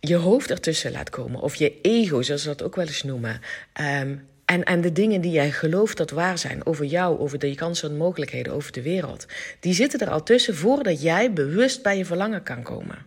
[0.08, 1.40] je hoofd ertussen laat komen.
[1.40, 3.40] Of je ego, zoals ze dat ook wel eens noemen.
[3.80, 7.54] Um, en, en de dingen die jij gelooft dat waar zijn over jou, over de
[7.54, 9.26] kansen en mogelijkheden, over de wereld,
[9.60, 12.98] die zitten er al tussen voordat jij bewust bij je verlangen kan komen.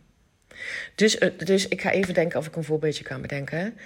[0.95, 3.77] Dus, eh, dus ik ga even denken of ik een voorbeeldje kan bedenken.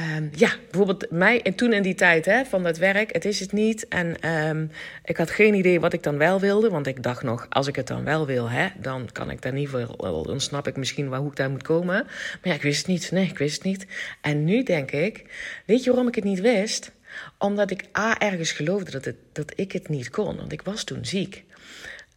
[0.00, 3.40] Um, ja, bijvoorbeeld mij en toen in die tijd hè, van dat werk, het is
[3.40, 3.88] het niet.
[3.88, 4.70] En um,
[5.04, 7.76] ik had geen idee wat ik dan wel wilde, want ik dacht nog, als ik
[7.76, 11.10] het dan wel wil, hè, dan kan ik daar niet veel, dan snap ik misschien
[11.10, 12.04] wel hoe ik daar moet komen.
[12.04, 13.10] Maar ja, ik wist het niet.
[13.10, 13.86] Nee, ik wist het niet.
[14.20, 15.24] En nu denk ik,
[15.66, 16.92] weet je waarom ik het niet wist?
[17.38, 20.84] Omdat ik A, ergens geloofde dat, het, dat ik het niet kon, want ik was
[20.84, 21.44] toen ziek.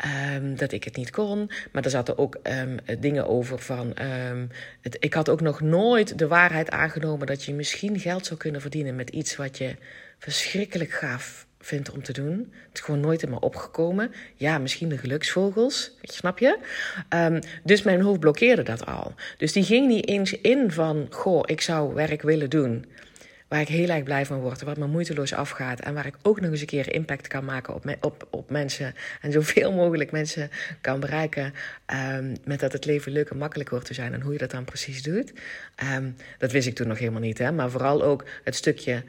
[0.06, 1.52] Um, dat ik het niet kon.
[1.72, 3.94] Maar er zaten ook um, dingen over van.
[4.30, 4.50] Um,
[4.82, 8.62] het, ik had ook nog nooit de waarheid aangenomen dat je misschien geld zou kunnen
[8.62, 9.76] verdienen met iets wat je
[10.20, 12.54] verschrikkelijk gaaf vindt om te doen.
[12.68, 14.12] Het is gewoon nooit in me opgekomen.
[14.36, 16.58] Ja, misschien de geluksvogels, snap je?
[17.64, 19.14] dus mijn hoofd blokkeerde dat al.
[19.38, 22.86] Dus die ging niet eens in van: Goh, ik zou werk willen doen
[23.48, 26.42] waar ik heel erg blij van word, wat me moeiteloos afgaat en waar ik ook
[26.42, 30.50] nog eens een keer impact kan maken op, op, op mensen en zoveel mogelijk mensen
[30.82, 31.54] kan bereiken
[32.16, 34.52] um, met dat het leven leuk en makkelijk wordt te zijn en hoe je dat
[34.52, 35.34] dan precies doet.
[35.96, 37.52] Um, dat wist ik toen nog helemaal niet, hè?
[37.52, 39.04] maar vooral ook het stukje,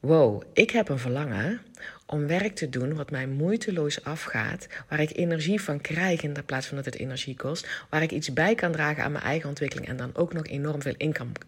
[0.00, 1.60] wow, ik heb een verlangen
[2.06, 6.66] om werk te doen wat mij moeiteloos afgaat, waar ik energie van krijg in plaats
[6.66, 9.88] van dat het energie kost, waar ik iets bij kan dragen aan mijn eigen ontwikkeling
[9.88, 10.96] en dan ook nog enorm veel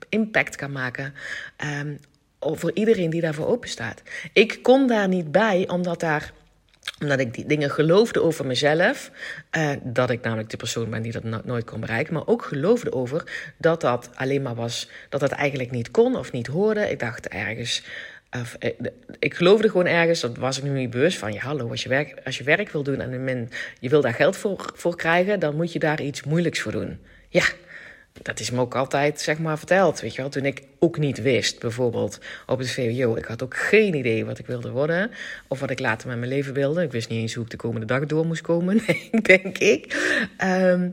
[0.08, 1.14] impact kan maken
[1.80, 1.98] um,
[2.54, 4.02] voor iedereen die daarvoor open staat.
[4.32, 6.32] Ik kon daar niet bij, omdat daar
[7.00, 9.10] omdat ik die dingen geloofde over mezelf.
[9.56, 12.14] Uh, dat ik namelijk de persoon ben die dat nooit kon bereiken.
[12.14, 14.88] Maar ook geloofde over dat dat alleen maar was.
[15.08, 16.90] Dat dat eigenlijk niet kon of niet hoorde.
[16.90, 17.82] Ik dacht ergens.
[18.30, 18.70] Of, eh,
[19.18, 21.32] ik geloofde gewoon ergens, dat was ik nu niet bewust van.
[21.32, 23.48] Ja, hallo, als je werk, als je werk wil doen en
[23.80, 26.98] je wil daar geld voor, voor krijgen, dan moet je daar iets moeilijks voor doen.
[27.28, 27.44] Ja,
[28.22, 30.30] dat is me ook altijd zeg maar verteld, weet je wel.
[30.30, 33.14] Toen ik ook niet wist, bijvoorbeeld op het VWO.
[33.16, 35.10] Ik had ook geen idee wat ik wilde worden.
[35.48, 36.82] Of wat ik later met mijn leven wilde.
[36.82, 38.80] Ik wist niet eens hoe ik de komende dag door moest komen,
[39.22, 39.96] denk ik.
[40.44, 40.92] Um,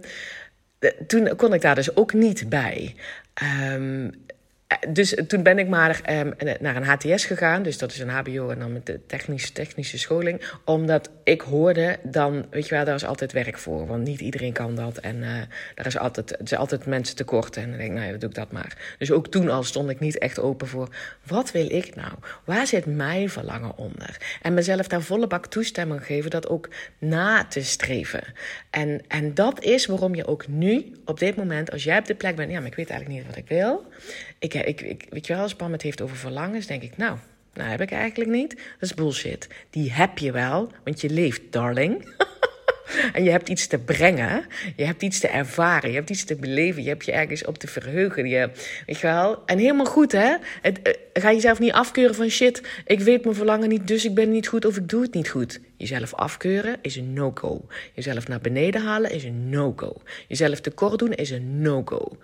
[1.08, 2.96] toen kon ik daar dus ook niet bij.
[3.74, 4.12] Um,
[4.90, 7.64] dus toen ben ik maar um, naar een HTS gegaan.
[7.64, 10.42] Dus dat is een HBO en dan met de technische, technische scholing.
[10.66, 13.88] Omdat ik hoorde dan, weet je wel, daar is altijd werk voor.
[13.88, 14.98] Want niet iedereen kan dat.
[14.98, 15.28] En uh,
[15.76, 17.58] daar is altijd, er zijn altijd mensen tekort.
[17.58, 18.96] En dan denk ik, nou ja, doe ik dat maar.
[18.98, 22.14] Dus ook toen al stond ik niet echt open voor, wat wil ik nou?
[22.46, 24.18] Waar zit mijn verlangen onder?
[24.42, 28.24] En mezelf daar volle bak toestemming geven dat ook na te streven.
[28.70, 32.16] En, en dat is waarom je ook nu, op dit moment, als jij op de
[32.16, 33.86] plek bent, ja, maar ik weet eigenlijk niet wat ik wil
[34.44, 37.18] ik, ik, ik, weet je wel, als Pam het heeft over verlangens, denk ik, nou,
[37.54, 38.50] nou heb ik eigenlijk niet.
[38.50, 39.48] Dat is bullshit.
[39.70, 42.14] Die heb je wel, want je leeft, darling.
[43.14, 44.46] en je hebt iets te brengen.
[44.76, 45.90] Je hebt iets te ervaren.
[45.90, 46.84] Je hebt iets te beleven.
[46.84, 48.28] Je hebt je ergens op te verheugen.
[48.28, 48.50] Je,
[48.86, 49.46] weet je wel?
[49.46, 50.36] En helemaal goed, hè?
[50.62, 52.62] Het, uh, ga jezelf niet afkeuren van shit.
[52.86, 55.30] Ik weet mijn verlangen niet, dus ik ben niet goed of ik doe het niet
[55.30, 55.60] goed.
[55.78, 57.66] Jezelf afkeuren is een no-go.
[57.94, 60.02] Jezelf naar beneden halen is een no-go.
[60.28, 62.18] Jezelf tekort doen is een no-go.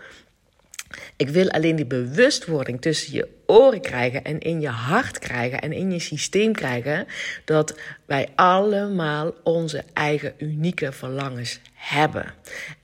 [1.15, 5.71] Ik wil alleen die bewustwording tussen je oren krijgen en in je hart krijgen en
[5.71, 7.08] in je systeem krijgen
[7.45, 12.34] dat wij allemaal onze eigen unieke verlangens hebben.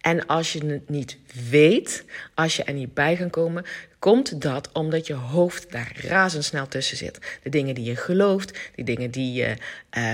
[0.01, 1.17] En als je het niet
[1.49, 3.65] weet, als je er niet bij kan komen,
[3.99, 7.39] komt dat omdat je hoofd daar razendsnel tussen zit.
[7.43, 9.55] De dingen die je gelooft, die dingen die je,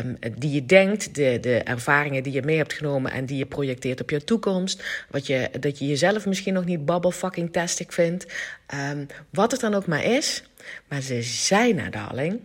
[0.03, 3.45] um, die je denkt, de, de ervaringen die je mee hebt genomen en die je
[3.45, 4.83] projecteert op je toekomst.
[5.09, 8.25] Wat je, dat je jezelf misschien nog niet bubble fucking tastic vindt.
[8.91, 10.43] Um, wat het dan ook maar is.
[10.87, 12.39] Maar ze zijn er, darling.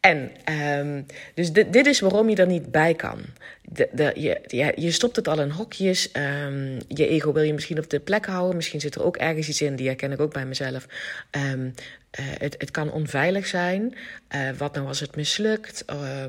[0.00, 0.30] En
[0.78, 3.20] um, dus dit is waarom je er niet bij kan.
[3.70, 4.10] De,
[4.76, 6.10] je, stopt het al in hokjes.
[6.46, 8.56] Um, je ego wil je misschien op de plek houden.
[8.56, 10.86] Misschien zit er ook ergens iets in, die herken ik ook bij mezelf.
[11.30, 11.74] Um,
[12.20, 13.94] uh, het, het kan onveilig zijn.
[14.34, 15.84] Uh, wat nou als het mislukt?
[15.90, 16.24] Uh,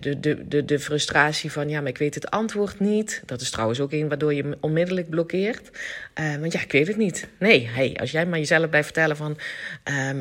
[0.00, 3.22] de, de, de, de frustratie van, ja, maar ik weet het antwoord niet.
[3.26, 5.70] Dat is trouwens ook een waardoor je onmiddellijk blokkeert.
[6.14, 7.28] want ja, ik weet het niet.
[7.38, 9.38] Nee, hey, als jij maar jezelf blijft vertellen van...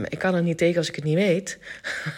[0.07, 1.57] ik kan er niet tegen als ik het niet weet...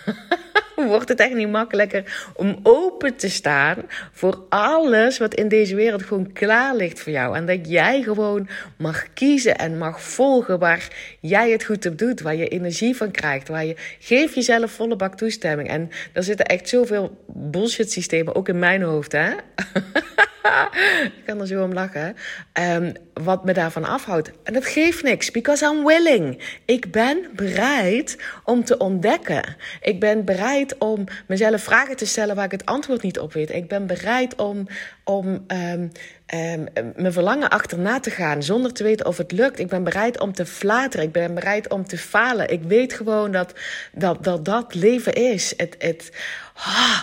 [0.94, 3.76] wordt het echt niet makkelijker om open te staan
[4.12, 7.36] voor alles wat in deze wereld gewoon klaar ligt voor jou.
[7.36, 10.88] En dat jij gewoon mag kiezen en mag volgen waar
[11.20, 14.96] jij het goed op doet, waar je energie van krijgt, waar je geef jezelf volle
[14.96, 15.70] bak toestemming.
[15.70, 19.30] En er zitten echt zoveel bullshit systemen ook in mijn hoofd, hè?
[21.18, 22.16] ik kan er zo om lachen.
[22.54, 24.32] Um, wat me daarvan afhoudt.
[24.44, 26.42] En dat geeft niks, because I'm willing.
[26.66, 29.56] Ik ben bereid om te ontdekken.
[29.82, 33.52] Ik ben bereid om mezelf vragen te stellen waar ik het antwoord niet op weet.
[33.52, 34.68] Ik ben bereid om,
[35.04, 35.92] om um,
[36.34, 39.60] um, mijn verlangen achterna te gaan zonder te weten of het lukt.
[39.60, 41.06] Ik ben bereid om te flateren.
[41.06, 42.50] Ik ben bereid om te falen.
[42.50, 43.54] Ik weet gewoon dat
[43.92, 45.54] dat, dat, dat leven is.
[45.58, 46.12] Het, het,
[46.54, 47.02] ah.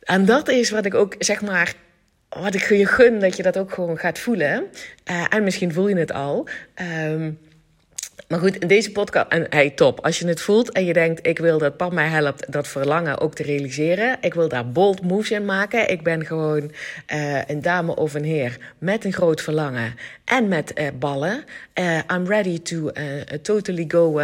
[0.00, 1.74] En dat is wat ik ook zeg maar
[2.40, 4.64] wat ik je gun dat je dat ook gewoon gaat voelen.
[5.10, 6.48] Uh, en misschien voel je het al.
[7.04, 7.38] Um,
[8.28, 10.04] maar goed, deze podcast, en hey, top.
[10.04, 13.20] Als je het voelt en je denkt, ik wil dat pap mij helpt dat verlangen
[13.20, 14.16] ook te realiseren.
[14.20, 15.90] Ik wil daar bold moves in maken.
[15.90, 16.72] Ik ben gewoon
[17.12, 21.44] uh, een dame of een heer met een groot verlangen en met uh, ballen.
[21.74, 22.90] Uh, I'm ready to
[23.42, 24.12] totally go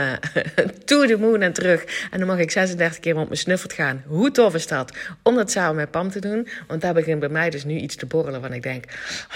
[0.84, 2.08] to the moon en terug.
[2.10, 4.02] En dan mag ik 36 keer op mijn snuffert gaan.
[4.06, 4.96] Hoe tof is dat?
[5.22, 6.48] Om dat samen met Pam te doen.
[6.66, 8.84] Want daar begint bij mij dus nu iets te borrelen van ik denk,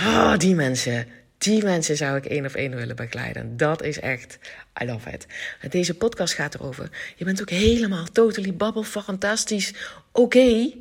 [0.01, 1.07] oh, die mensen
[1.39, 3.57] die mensen zou ik één of één willen begeleiden.
[3.57, 4.39] Dat is echt,
[4.83, 5.27] I love it.
[5.71, 6.91] Deze podcast gaat erover.
[7.17, 9.75] Je bent ook helemaal totally babbel, fantastisch.
[10.13, 10.73] Oké,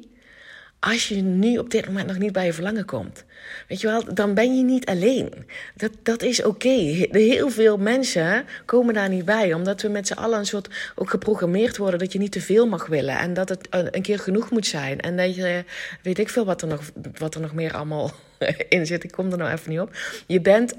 [0.79, 3.23] als je nu op dit moment nog niet bij je verlangen komt.
[3.67, 5.33] Weet je wel, dan ben je niet alleen.
[5.75, 7.07] Dat, dat is oké.
[7.11, 11.09] Heel veel mensen komen daar niet bij, omdat we met z'n allen een soort ook
[11.09, 14.51] geprogrammeerd worden dat je niet te veel mag willen en dat het een keer genoeg
[14.51, 14.99] moet zijn.
[14.99, 15.63] En dat je,
[16.01, 18.11] weet ik veel wat er nog, wat er nog meer allemaal
[18.69, 19.03] in zit.
[19.03, 19.95] Ik kom er nou even niet op.
[20.27, 20.73] Je bent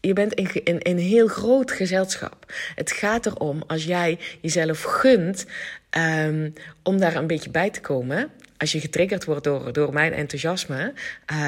[0.00, 2.52] je bent in, in, in, heel groot gezelschap.
[2.74, 5.46] Het gaat erom als jij jezelf gunt
[5.98, 10.12] um, om daar een beetje bij te komen als je getriggerd wordt door, door mijn
[10.12, 10.92] enthousiasme,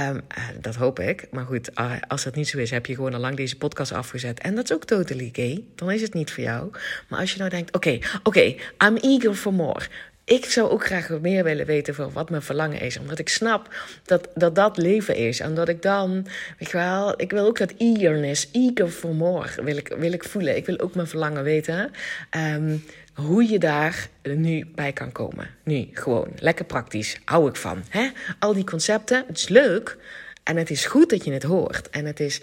[0.08, 0.20] um,
[0.60, 1.26] dat hoop ik.
[1.30, 1.70] Maar goed,
[2.08, 4.40] als dat niet zo is, heb je gewoon al lang deze podcast afgezet.
[4.40, 5.64] En dat is ook totally gay.
[5.74, 6.70] Dan is het niet voor jou.
[7.08, 9.86] Maar als je nou denkt, oké, oké, I'm eager for more.
[10.28, 12.98] Ik zou ook graag meer willen weten van wat mijn verlangen is.
[12.98, 15.40] Omdat ik snap dat dat, dat leven is.
[15.40, 16.26] En dat ik dan,
[16.58, 20.24] weet je wel, ik wil ook dat eagerness, eager for more, wil ik, wil ik
[20.24, 20.56] voelen.
[20.56, 21.90] Ik wil ook mijn verlangen weten.
[22.30, 22.76] Ehm,
[23.14, 25.50] hoe je daar nu bij kan komen.
[25.64, 27.20] Nu, gewoon, lekker praktisch.
[27.24, 27.82] Hou ik van.
[27.88, 28.08] Hè?
[28.38, 29.96] Al die concepten, het is leuk.
[30.42, 31.90] En het is goed dat je het hoort.
[31.90, 32.40] En het is.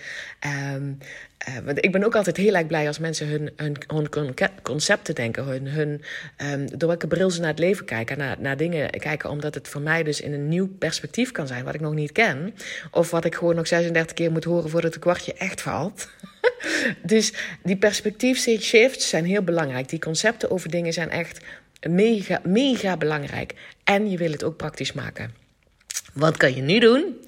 [0.76, 0.98] Um,
[1.50, 5.44] uh, want ik ben ook altijd heel erg blij als mensen hun, hun, concepten denken.
[5.44, 6.02] Hun, hun,
[6.52, 8.18] um, door welke bril ze naar het leven kijken.
[8.18, 9.30] Naar, naar dingen kijken.
[9.30, 11.64] Omdat het voor mij dus in een nieuw perspectief kan zijn.
[11.64, 12.56] Wat ik nog niet ken.
[12.92, 16.10] Of wat ik gewoon nog 36 keer moet horen voordat het kwartje echt valt.
[17.04, 19.90] dus die perspectief shifts zijn heel belangrijk.
[19.90, 21.40] Die concepten over dingen zijn echt
[21.90, 23.54] mega, mega belangrijk.
[23.84, 25.34] En je wil het ook praktisch maken.
[26.14, 27.24] Wat kan je nu doen?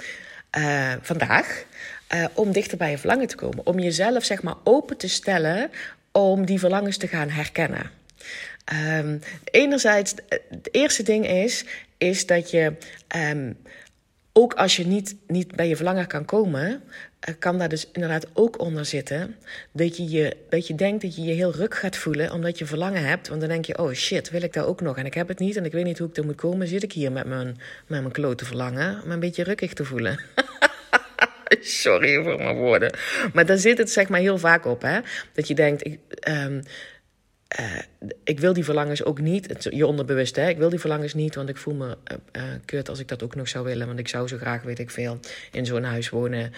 [0.57, 1.65] Uh, vandaag.
[2.13, 3.65] Uh, om dichter bij je verlangen te komen.
[3.65, 5.69] Om jezelf zeg maar open te stellen
[6.11, 7.91] om die verlangens te gaan herkennen.
[8.97, 11.65] Um, enerzijds, het eerste ding is,
[11.97, 12.73] is dat je
[13.15, 13.57] um,
[14.33, 16.81] ook als je niet, niet bij je verlangen kan komen,
[17.19, 19.35] eh, kan daar dus inderdaad ook onder zitten
[19.71, 22.65] dat je, je, dat je denkt dat je je heel ruk gaat voelen omdat je
[22.65, 23.27] verlangen hebt.
[23.27, 24.97] Want dan denk je, oh shit, wil ik daar ook nog?
[24.97, 26.67] En ik heb het niet en ik weet niet hoe ik er moet komen.
[26.67, 27.47] Zit ik hier met mijn,
[27.87, 30.19] met mijn klote verlangen om een beetje rukkig te voelen?
[31.81, 32.97] Sorry voor mijn woorden.
[33.33, 34.99] Maar daar zit het zeg maar heel vaak op, hè?
[35.33, 36.61] Dat je denkt, ik, um,
[37.59, 37.81] uh,
[38.23, 39.67] ik wil die verlangens ook niet.
[39.69, 40.49] Je onderbewust, hè?
[40.49, 41.97] Ik wil die verlangens niet, want ik voel me
[42.71, 43.87] uh, als ik dat ook nog zou willen.
[43.87, 45.19] Want ik zou zo graag, weet ik veel,
[45.51, 46.53] in zo'n huis wonen.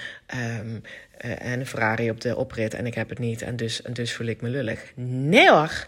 [0.59, 0.81] Um,
[1.17, 3.41] en een Ferrari op de oprit en ik heb het niet.
[3.41, 4.91] En dus, en dus voel ik me lullig.
[4.95, 5.87] Nee hoor!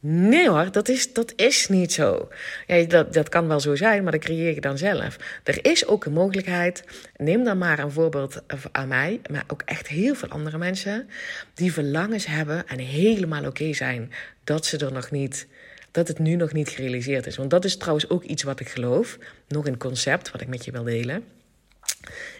[0.00, 2.28] Nee hoor, dat is, dat is niet zo.
[2.66, 5.16] Ja, dat, dat kan wel zo zijn, maar dat creëer je dan zelf.
[5.44, 6.84] Er is ook een mogelijkheid.
[7.16, 11.08] Neem dan maar een voorbeeld aan mij, maar ook echt heel veel andere mensen.
[11.54, 14.12] die verlangens hebben en helemaal oké zijn
[14.44, 15.46] dat ze er nog niet.
[15.90, 17.36] dat het nu nog niet gerealiseerd is.
[17.36, 19.18] Want dat is trouwens ook iets wat ik geloof.
[19.48, 21.24] Nog een concept wat ik met je wil delen.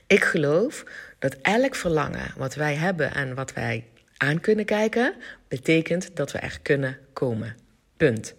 [0.06, 0.84] Ik geloof
[1.18, 3.84] dat elk verlangen wat wij hebben en wat wij
[4.18, 5.14] aan kunnen kijken,
[5.48, 7.56] betekent dat we er kunnen komen.
[7.96, 8.34] Punt.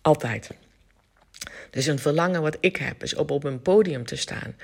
[0.00, 0.50] Altijd.
[1.70, 4.54] Dus een verlangen wat ik heb, is op, op een podium te staan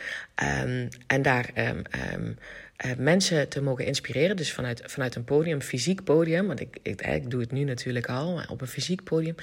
[0.67, 1.83] um, en daar um,
[2.15, 2.39] um,
[2.87, 4.37] uh, mensen te mogen inspireren.
[4.37, 8.09] Dus vanuit, vanuit een podium, fysiek podium, want ik, ik, ik doe het nu natuurlijk
[8.09, 9.35] al, maar op een fysiek podium.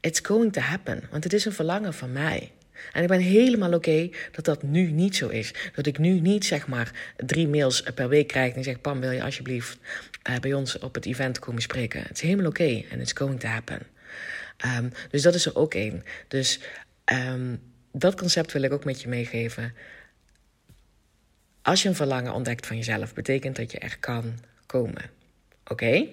[0.00, 2.52] It's going to happen, want het is een verlangen van mij.
[2.92, 5.54] En ik ben helemaal oké dat dat nu niet zo is.
[5.74, 9.10] Dat ik nu niet zeg maar drie mails per week krijg en zeg: Pam, wil
[9.10, 9.78] je alsjeblieft
[10.30, 12.02] uh, bij ons op het event komen spreken?
[12.02, 13.80] Het is helemaal oké en it's going to happen.
[14.78, 16.04] Um, dus dat is er ook één.
[16.28, 16.60] Dus
[17.12, 17.60] um,
[17.92, 19.74] dat concept wil ik ook met je meegeven.
[21.62, 25.10] Als je een verlangen ontdekt van jezelf, betekent dat je er kan komen.
[25.66, 26.06] Oké?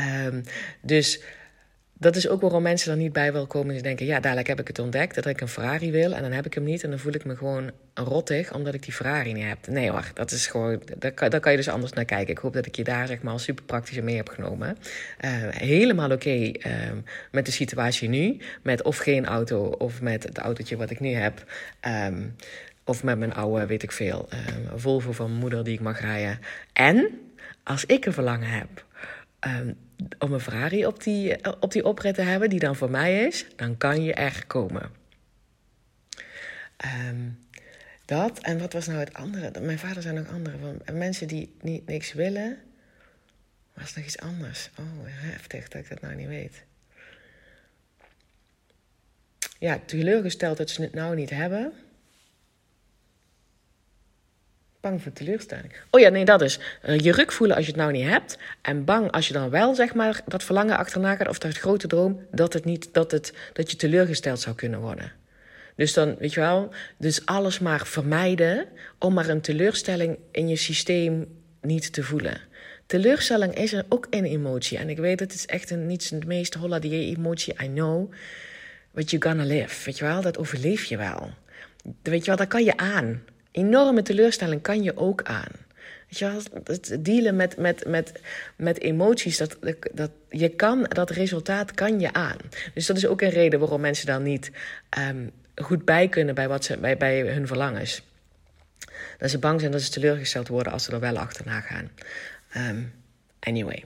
[0.00, 0.42] Um,
[0.80, 1.20] dus
[1.98, 3.76] dat is ook waarom mensen er niet bij willen komen.
[3.76, 6.14] Ze denken, ja, dadelijk heb ik het ontdekt dat ik een Ferrari wil.
[6.14, 6.82] En dan heb ik hem niet.
[6.82, 9.66] En dan voel ik me gewoon rottig omdat ik die Ferrari niet heb.
[9.66, 12.32] Nee hoor, dat is gewoon, daar kan, kan je dus anders naar kijken.
[12.32, 14.76] Ik hoop dat ik je daar zeg maar al super praktisch mee heb genomen.
[15.24, 16.52] Uh, helemaal oké uh,
[17.30, 18.36] met de situatie nu.
[18.62, 21.44] Met of geen auto of met het autootje wat ik nu heb.
[22.06, 22.36] Um,
[22.84, 26.38] of met mijn oude, weet ik veel, um, Volvo van moeder die ik mag rijden.
[26.72, 27.20] En
[27.62, 28.84] als ik een verlangen heb...
[30.18, 33.46] om een Ferrari op die, op die oprit te hebben, die dan voor mij is,
[33.56, 34.90] dan kan je er komen.
[37.08, 37.38] Um,
[38.04, 39.60] dat, en wat was nou het andere?
[39.60, 40.56] Mijn vader zijn nog andere.
[40.58, 42.58] Van, mensen die niet, niks willen,
[43.74, 44.70] was nog iets anders.
[44.78, 46.64] Oh, heftig dat ik dat nou niet weet.
[49.58, 51.72] Ja, teleurgesteld dat ze het nou niet hebben.
[54.80, 55.72] Bang voor teleurstelling.
[55.90, 56.58] Oh ja, nee, dat is.
[56.84, 58.38] Uh, je ruk voelen als je het nou niet hebt.
[58.62, 61.28] En bang als je dan wel, zeg maar, dat verlangen achterna gaat.
[61.28, 65.12] Of dat grote droom, dat, het niet, dat, het, dat je teleurgesteld zou kunnen worden.
[65.76, 68.66] Dus dan, weet je wel, dus alles maar vermijden.
[68.98, 71.26] Om maar een teleurstelling in je systeem
[71.60, 72.40] niet te voelen.
[72.86, 74.78] Teleurstelling is er ook een emotie.
[74.78, 78.12] En ik weet, het is echt een, niet de meest holiday emotie, I know.
[78.90, 81.30] But you're gonna live, weet je wel, dat overleef je wel.
[82.02, 83.22] Weet je wel, dat kan je aan
[83.56, 85.52] enorme teleurstelling kan je ook aan.
[86.08, 88.20] Weet je het dealen met, met, met,
[88.56, 89.58] met emoties, dat,
[89.92, 92.36] dat, je kan, dat resultaat kan je aan.
[92.74, 94.50] Dus dat is ook een reden waarom mensen dan niet
[94.98, 98.02] um, goed bij kunnen bij, wat ze, bij, bij hun verlangens.
[99.18, 101.90] Dat ze bang zijn dat ze teleurgesteld worden als ze er wel achterna gaan.
[102.56, 102.92] Um,
[103.40, 103.84] anyway.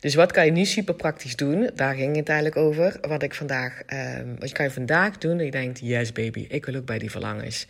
[0.00, 1.70] Dus wat kan je nu super praktisch doen?
[1.74, 2.96] Daar ging het eigenlijk over.
[3.00, 3.82] Wat ik vandaag,
[4.18, 5.36] um, wat kan je vandaag doen?
[5.36, 7.66] Dat je denkt, yes baby, ik wil ook bij die verlangens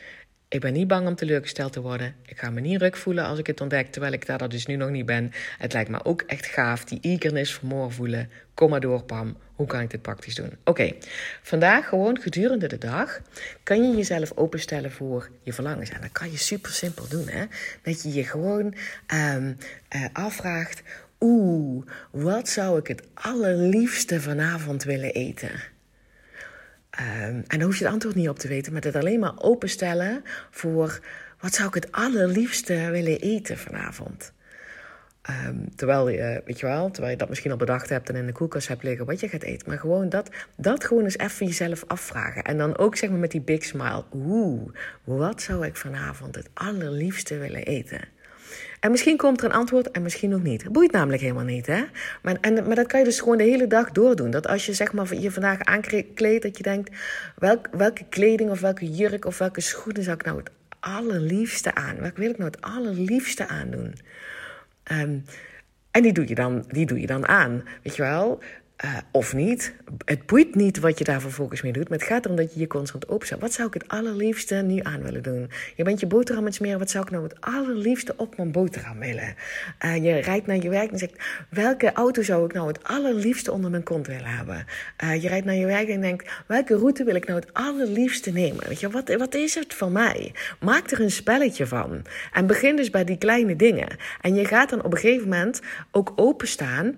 [0.55, 2.15] Ik ben niet bang om teleurgesteld te worden.
[2.27, 4.77] Ik ga me niet ruk voelen als ik het ontdek, terwijl ik daar dus nu
[4.77, 5.33] nog niet ben.
[5.59, 8.31] Het lijkt me ook echt gaaf, die eagerness voor morgen voelen.
[8.55, 9.37] Kom maar door, Pam.
[9.55, 10.51] Hoe kan ik dit praktisch doen?
[10.65, 10.93] Oké,
[11.43, 13.21] vandaag gewoon gedurende de dag
[13.63, 15.91] kan je jezelf openstellen voor je verlangens.
[15.91, 17.45] En dat kan je super simpel doen, hè?
[17.83, 18.75] Dat je je gewoon
[19.15, 19.57] um,
[19.97, 20.83] uh, afvraagt:
[21.21, 25.73] oeh, wat zou ik het allerliefste vanavond willen eten?
[27.01, 29.39] Um, en dan hoef je het antwoord niet op te weten, maar het alleen maar
[29.39, 31.01] openstellen voor
[31.41, 34.33] wat zou ik het allerliefste willen eten vanavond.
[35.47, 38.27] Um, terwijl, je, weet je wel, terwijl je dat misschien al bedacht hebt en in
[38.27, 39.69] de koelkast hebt liggen wat je gaat eten.
[39.69, 42.43] Maar gewoon dat, dat gewoon eens even jezelf afvragen.
[42.43, 44.05] En dan ook zeg maar met die big smile.
[44.15, 48.01] Oeh, wat zou ik vanavond het allerliefste willen eten?
[48.85, 50.73] En misschien komt er een antwoord en misschien nog niet.
[50.73, 51.85] Boeit namelijk helemaal niet, hè?
[52.23, 54.31] Maar, en, maar dat kan je dus gewoon de hele dag doordoen.
[54.31, 56.91] Dat als je zeg maar je vandaag aankleedt, dat je denkt...
[57.37, 61.97] Welk, welke kleding of welke jurk of welke schoenen zou ik nou het allerliefste aan?
[62.01, 63.95] Welke wil ik nou het allerliefste aandoen?
[64.93, 65.25] Um,
[65.91, 68.43] en die doe, je dan, die doe je dan aan, weet je wel.
[68.85, 69.75] Uh, of niet.
[70.05, 71.89] Het boeit niet wat je daar vervolgens mee doet.
[71.89, 73.41] Maar het gaat erom dat je je constant opzet.
[73.41, 75.51] Wat zou ik het allerliefste nu aan willen doen?
[75.77, 76.79] Je bent je boterham met smeren.
[76.79, 79.35] Wat zou ik nou het allerliefste op mijn boterham willen?
[79.85, 81.13] Uh, je rijdt naar je werk en zegt...
[81.51, 84.67] Welke auto zou ik nou het allerliefste onder mijn kont willen hebben?
[85.05, 86.31] Uh, je rijdt naar je werk en denkt...
[86.47, 88.69] Welke route wil ik nou het allerliefste nemen?
[88.69, 90.33] Weet je, wat, wat is het voor mij?
[90.61, 92.03] Maak er een spelletje van.
[92.33, 93.97] En begin dus bij die kleine dingen.
[94.21, 95.61] En je gaat dan op een gegeven moment
[95.91, 96.97] ook openstaan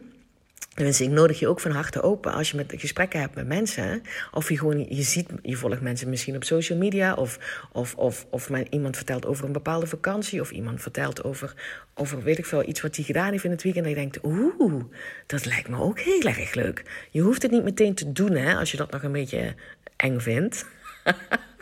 [0.76, 4.02] Tenminste, ik nodig je ook van harte open als je met gesprekken hebt met mensen.
[4.32, 7.14] Of je gewoon, je ziet, je volgt mensen misschien op social media.
[7.14, 7.38] Of,
[7.72, 10.40] of, of, of iemand vertelt over een bepaalde vakantie.
[10.40, 11.54] Of iemand vertelt over,
[11.94, 13.84] over weet ik veel, iets wat hij gedaan heeft in het weekend.
[13.84, 14.84] En je denkt, oeh,
[15.26, 16.82] dat lijkt me ook heel erg leuk.
[17.10, 19.54] Je hoeft het niet meteen te doen, hè, als je dat nog een beetje
[19.96, 20.66] eng vindt.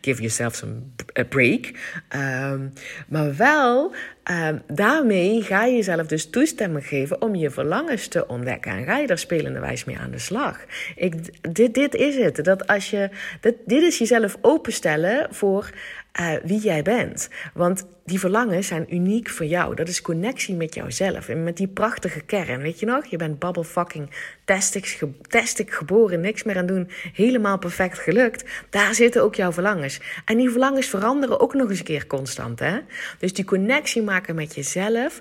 [0.00, 1.70] Give yourself some a break.
[2.14, 2.72] Um,
[3.08, 3.92] maar wel,
[4.30, 8.72] um, daarmee ga je jezelf dus toestemming geven om je verlangens te ontdekken.
[8.72, 10.58] En ga je daar spelende wijs mee aan de slag.
[10.96, 11.14] Ik,
[11.54, 12.44] dit, dit is het.
[12.44, 15.70] Dat als je, dit, dit is jezelf openstellen voor
[16.20, 17.28] uh, wie jij bent.
[17.54, 19.74] Want die verlangens zijn uniek voor jou.
[19.74, 21.28] Dat is connectie met jouzelf.
[21.28, 22.62] En met die prachtige kern.
[22.62, 23.06] Weet je nog?
[23.06, 24.10] Je bent babbel fucking
[24.44, 26.20] tastic, geboren.
[26.20, 26.90] Niks meer aan doen.
[27.12, 28.44] Helemaal perfect gelukt.
[28.70, 30.00] Daar zitten ook jouw verlangens.
[30.24, 32.58] En die verlangens veranderen ook nog eens een keer constant.
[32.58, 32.78] Hè?
[33.18, 35.20] Dus die connectie maken met jezelf.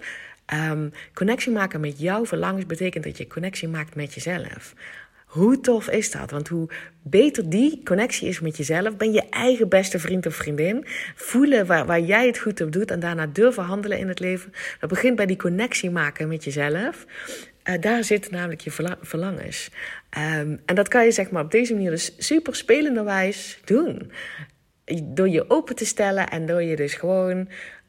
[0.54, 4.74] Um, connectie maken met jouw verlangens betekent dat je connectie maakt met jezelf.
[5.32, 6.32] Hoe tof is dat?
[6.32, 6.70] Want hoe
[7.02, 10.86] beter die connectie is met jezelf, ben je eigen beste vriend of vriendin.
[11.16, 14.54] Voelen waar, waar jij het goed op doet en daarna durven handelen in het leven.
[14.80, 17.06] Dat begint bij die connectie maken met jezelf.
[17.64, 19.70] Uh, daar zitten namelijk je verlangens.
[20.18, 24.12] Um, en dat kan je zeg maar op deze manier dus super spelenderwijs doen.
[25.04, 27.48] Door je open te stellen en door je dus gewoon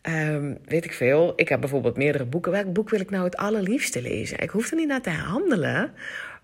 [0.09, 1.33] Um, weet ik veel.
[1.37, 2.53] Ik heb bijvoorbeeld meerdere boeken.
[2.53, 4.39] Welk boek wil ik nou het allerliefste lezen?
[4.39, 5.93] Ik hoef er niet naar te handelen.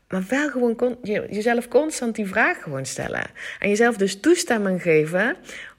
[0.08, 0.98] Maar wel gewoon
[1.30, 3.24] jezelf constant die vraag gewoon stellen.
[3.58, 5.36] En jezelf dus toestemming geven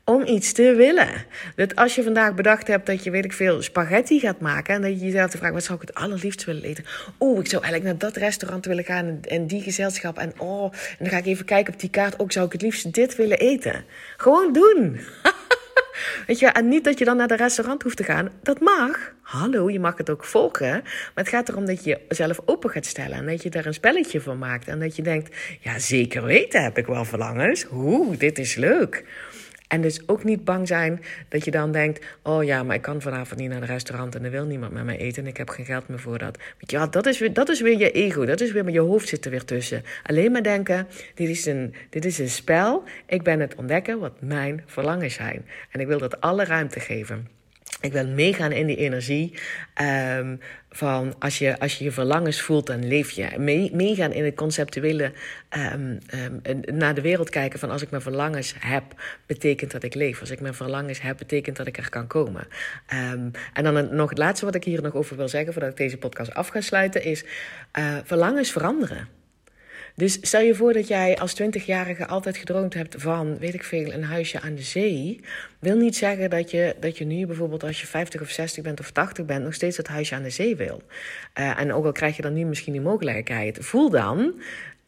[0.10, 1.10] om iets te willen.
[1.56, 4.76] Dat als je vandaag bedacht hebt dat je, weet ik veel, spaghetti gaat maken.
[4.76, 6.86] En dat je jezelf de vraag, wat zou ik het allerliefst willen eten?
[7.20, 10.18] Oeh, ik zou eigenlijk naar dat restaurant willen gaan en, die gezelschap.
[10.18, 12.20] En oh, en dan ga ik even kijken op die kaart.
[12.20, 13.86] Ook zou ik het liefst dit willen eten.
[14.18, 15.00] Gewoon doen.
[16.28, 18.30] Weet je, en niet dat je dan naar de restaurant hoeft te gaan.
[18.44, 19.14] Dat mag.
[19.22, 20.70] Hallo, je mag het ook volgen.
[20.82, 23.18] Maar het gaat erom dat je jezelf open gaat stellen.
[23.18, 24.68] En dat je daar een spelletje van maakt.
[24.68, 27.66] En dat je denkt, ja zeker weten heb ik wel verlangens.
[27.72, 29.04] Oeh, dit is leuk.
[29.70, 33.02] En dus ook niet bang zijn dat je dan denkt: oh ja, maar ik kan
[33.02, 35.50] vanavond niet naar een restaurant en er wil niemand met mij eten en ik heb
[35.50, 36.38] geen geld meer voor dat.
[36.58, 38.26] Ja, dat is weer, dat is weer je ego.
[38.26, 39.84] Dat is weer met je hoofd zit er weer tussen.
[40.04, 42.84] Alleen maar denken: dit is, een, dit is een spel.
[43.06, 45.46] Ik ben het ontdekken wat mijn verlangen zijn.
[45.72, 47.39] En ik wil dat alle ruimte geven.
[47.82, 49.34] Ik wil meegaan in die energie
[50.18, 50.40] um,
[50.70, 53.30] van als je, als je je verlangens voelt, dan leef je.
[53.38, 55.12] Mee, meegaan in het conceptuele
[55.74, 55.98] um,
[56.66, 58.84] naar de wereld kijken van als ik mijn verlangens heb,
[59.26, 60.20] betekent dat ik leef.
[60.20, 62.48] Als ik mijn verlangens heb, betekent dat ik er kan komen.
[63.54, 65.98] en dan nog het laatste wat ik hier nog over wil zeggen voordat ik deze
[65.98, 67.24] podcast af ga sluiten is
[67.80, 69.19] uh, verlangens veranderen.
[70.00, 73.94] Dus stel je voor dat jij als 20-jarige altijd gedroomd hebt van, weet ik veel,
[73.94, 75.20] een huisje aan de zee.
[75.60, 78.80] Wil niet zeggen dat je, dat je nu bijvoorbeeld als je 50 of 60 bent
[78.80, 80.82] of 80 bent, nog steeds dat huisje aan de zee wil.
[81.40, 84.34] Uh, en ook al krijg je dan nu misschien die mogelijkheid, voel dan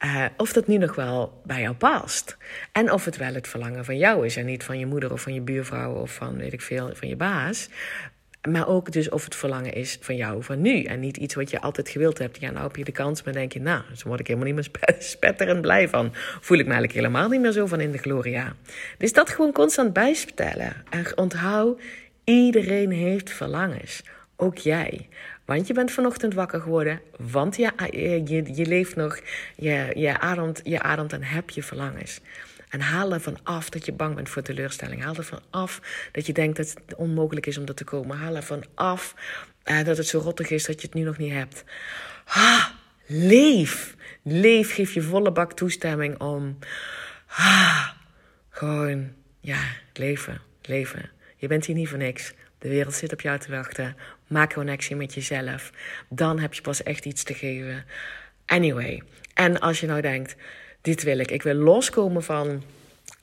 [0.06, 2.38] uh, of dat nu nog wel bij jou past.
[2.72, 5.22] En of het wel het verlangen van jou is en niet van je moeder of
[5.22, 7.70] van je buurvrouw of van, weet ik veel, van je baas.
[8.50, 10.84] Maar ook dus of het verlangen is van jou van nu.
[10.84, 12.40] En niet iets wat je altijd gewild hebt.
[12.40, 14.56] Ja, nou heb je de kans, maar denk je, nou, zo word ik helemaal niet
[14.56, 16.10] meer spetterend blij van.
[16.42, 18.56] Voel ik me eigenlijk helemaal niet meer zo van in de gloria.
[18.98, 20.74] Dus dat gewoon constant bijstellen.
[20.90, 21.82] En onthoud,
[22.24, 24.04] iedereen heeft verlangens.
[24.36, 25.08] Ook jij.
[25.46, 27.02] Want je bent vanochtend wakker geworden.
[27.18, 27.72] Want je,
[28.54, 29.20] je, leeft nog.
[29.56, 32.22] Je, je, ademt, je ademt en heb je verlangens.
[32.72, 35.04] En haal ervan af dat je bang bent voor teleurstelling.
[35.04, 38.18] Haal ervan af dat je denkt dat het onmogelijk is om dat te komen.
[38.18, 39.16] Haal ervan af
[39.66, 41.64] uh, dat het zo rottig is dat je het nu nog niet hebt.
[42.26, 42.66] Ah,
[43.06, 43.96] leef.
[44.24, 44.74] Leef.
[44.74, 46.58] Geef je volle bak toestemming om.
[47.28, 47.88] Ah,
[48.50, 49.62] gewoon, ja,
[49.94, 50.42] leven.
[50.62, 51.10] Leven.
[51.36, 52.34] Je bent hier niet voor niks.
[52.58, 53.96] De wereld zit op jou te wachten.
[54.28, 55.72] Maak connectie met jezelf.
[56.10, 57.86] Dan heb je pas echt iets te geven.
[58.46, 59.04] Anyway.
[59.34, 60.36] En als je nou denkt,
[60.82, 61.32] dit wil ik.
[61.32, 62.64] Ik wil loskomen van,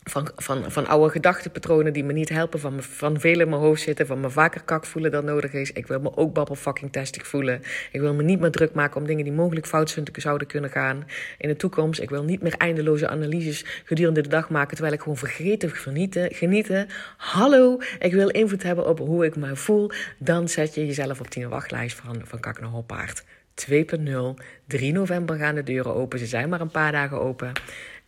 [0.05, 2.61] van, van, van oude gedachtenpatronen die me niet helpen.
[2.61, 4.07] Van, van veel in mijn hoofd zitten.
[4.07, 5.73] Van me vaker kak voelen dan nodig is.
[5.73, 7.63] Ik wil me ook babbel fucking testig voelen.
[7.93, 11.07] Ik wil me niet meer druk maken om dingen die mogelijk fout zouden kunnen gaan
[11.39, 12.01] in de toekomst.
[12.01, 14.75] Ik wil niet meer eindeloze analyses gedurende de dag maken.
[14.75, 16.89] Terwijl ik gewoon vergeten, genieten, genieten.
[17.17, 19.91] Hallo, ik wil invloed hebben op hoe ik me voel.
[20.19, 23.25] Dan zet je jezelf op die wachtlijst van, van kak naar hoppaard.
[23.67, 24.45] 2.0.
[24.67, 26.19] 3 november gaan de deuren open.
[26.19, 27.53] Ze zijn maar een paar dagen open.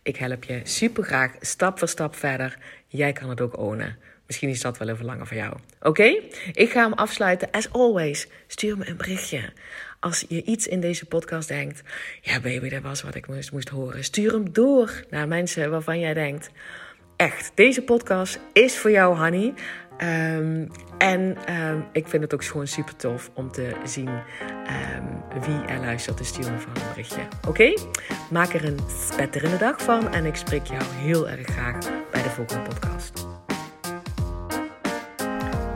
[0.03, 2.57] Ik help je super graag stap voor stap verder.
[2.87, 3.97] Jij kan het ook ownen.
[4.25, 5.55] Misschien is dat wel een verlangen voor jou.
[5.81, 6.19] Oké?
[6.53, 7.51] Ik ga hem afsluiten.
[7.51, 9.53] As always, stuur me een berichtje.
[9.99, 11.81] Als je iets in deze podcast denkt.
[12.21, 14.03] Ja, baby, dat was wat ik moest, moest horen.
[14.03, 16.49] Stuur hem door naar mensen waarvan jij denkt.
[17.15, 19.53] Echt, deze podcast is voor jou, honey.
[19.97, 20.67] Um,
[20.97, 21.37] en
[21.69, 26.17] um, ik vind het ook gewoon super tof om te zien um, wie er luistert.
[26.17, 27.21] Dus stuur me van een berichtje.
[27.47, 27.73] Oké?
[28.29, 30.13] Maak er een spetterende dag van.
[30.13, 31.77] En ik spreek jou heel erg graag
[32.11, 33.29] bij de volgende podcast.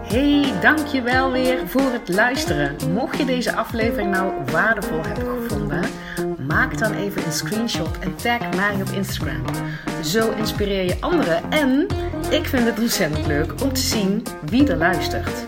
[0.05, 2.75] Hey, dankjewel weer voor het luisteren.
[2.93, 5.83] Mocht je deze aflevering nou waardevol hebben gevonden,
[6.47, 9.43] maak dan even een screenshot en tag mij op Instagram.
[10.03, 11.87] Zo inspireer je anderen en
[12.29, 15.45] ik vind het ontzettend leuk om te zien wie er luistert.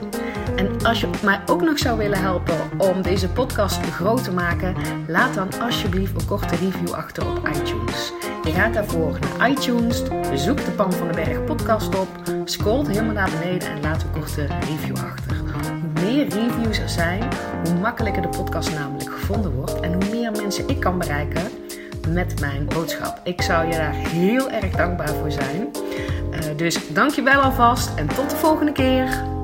[0.55, 4.75] En als je mij ook nog zou willen helpen om deze podcast groot te maken,
[5.07, 8.11] laat dan alsjeblieft een korte review achter op iTunes.
[8.43, 10.03] Je gaat daarvoor naar iTunes,
[10.33, 12.07] zoek de Pan van de Berg podcast op,
[12.45, 15.35] scrolt helemaal naar beneden en laat een korte review achter.
[15.37, 17.23] Hoe meer reviews er zijn,
[17.63, 21.43] hoe makkelijker de podcast namelijk gevonden wordt en hoe meer mensen ik kan bereiken
[22.09, 23.19] met mijn boodschap.
[23.23, 25.69] Ik zou je daar heel erg dankbaar voor zijn.
[26.57, 29.36] Dus dankjewel alvast en tot de volgende keer.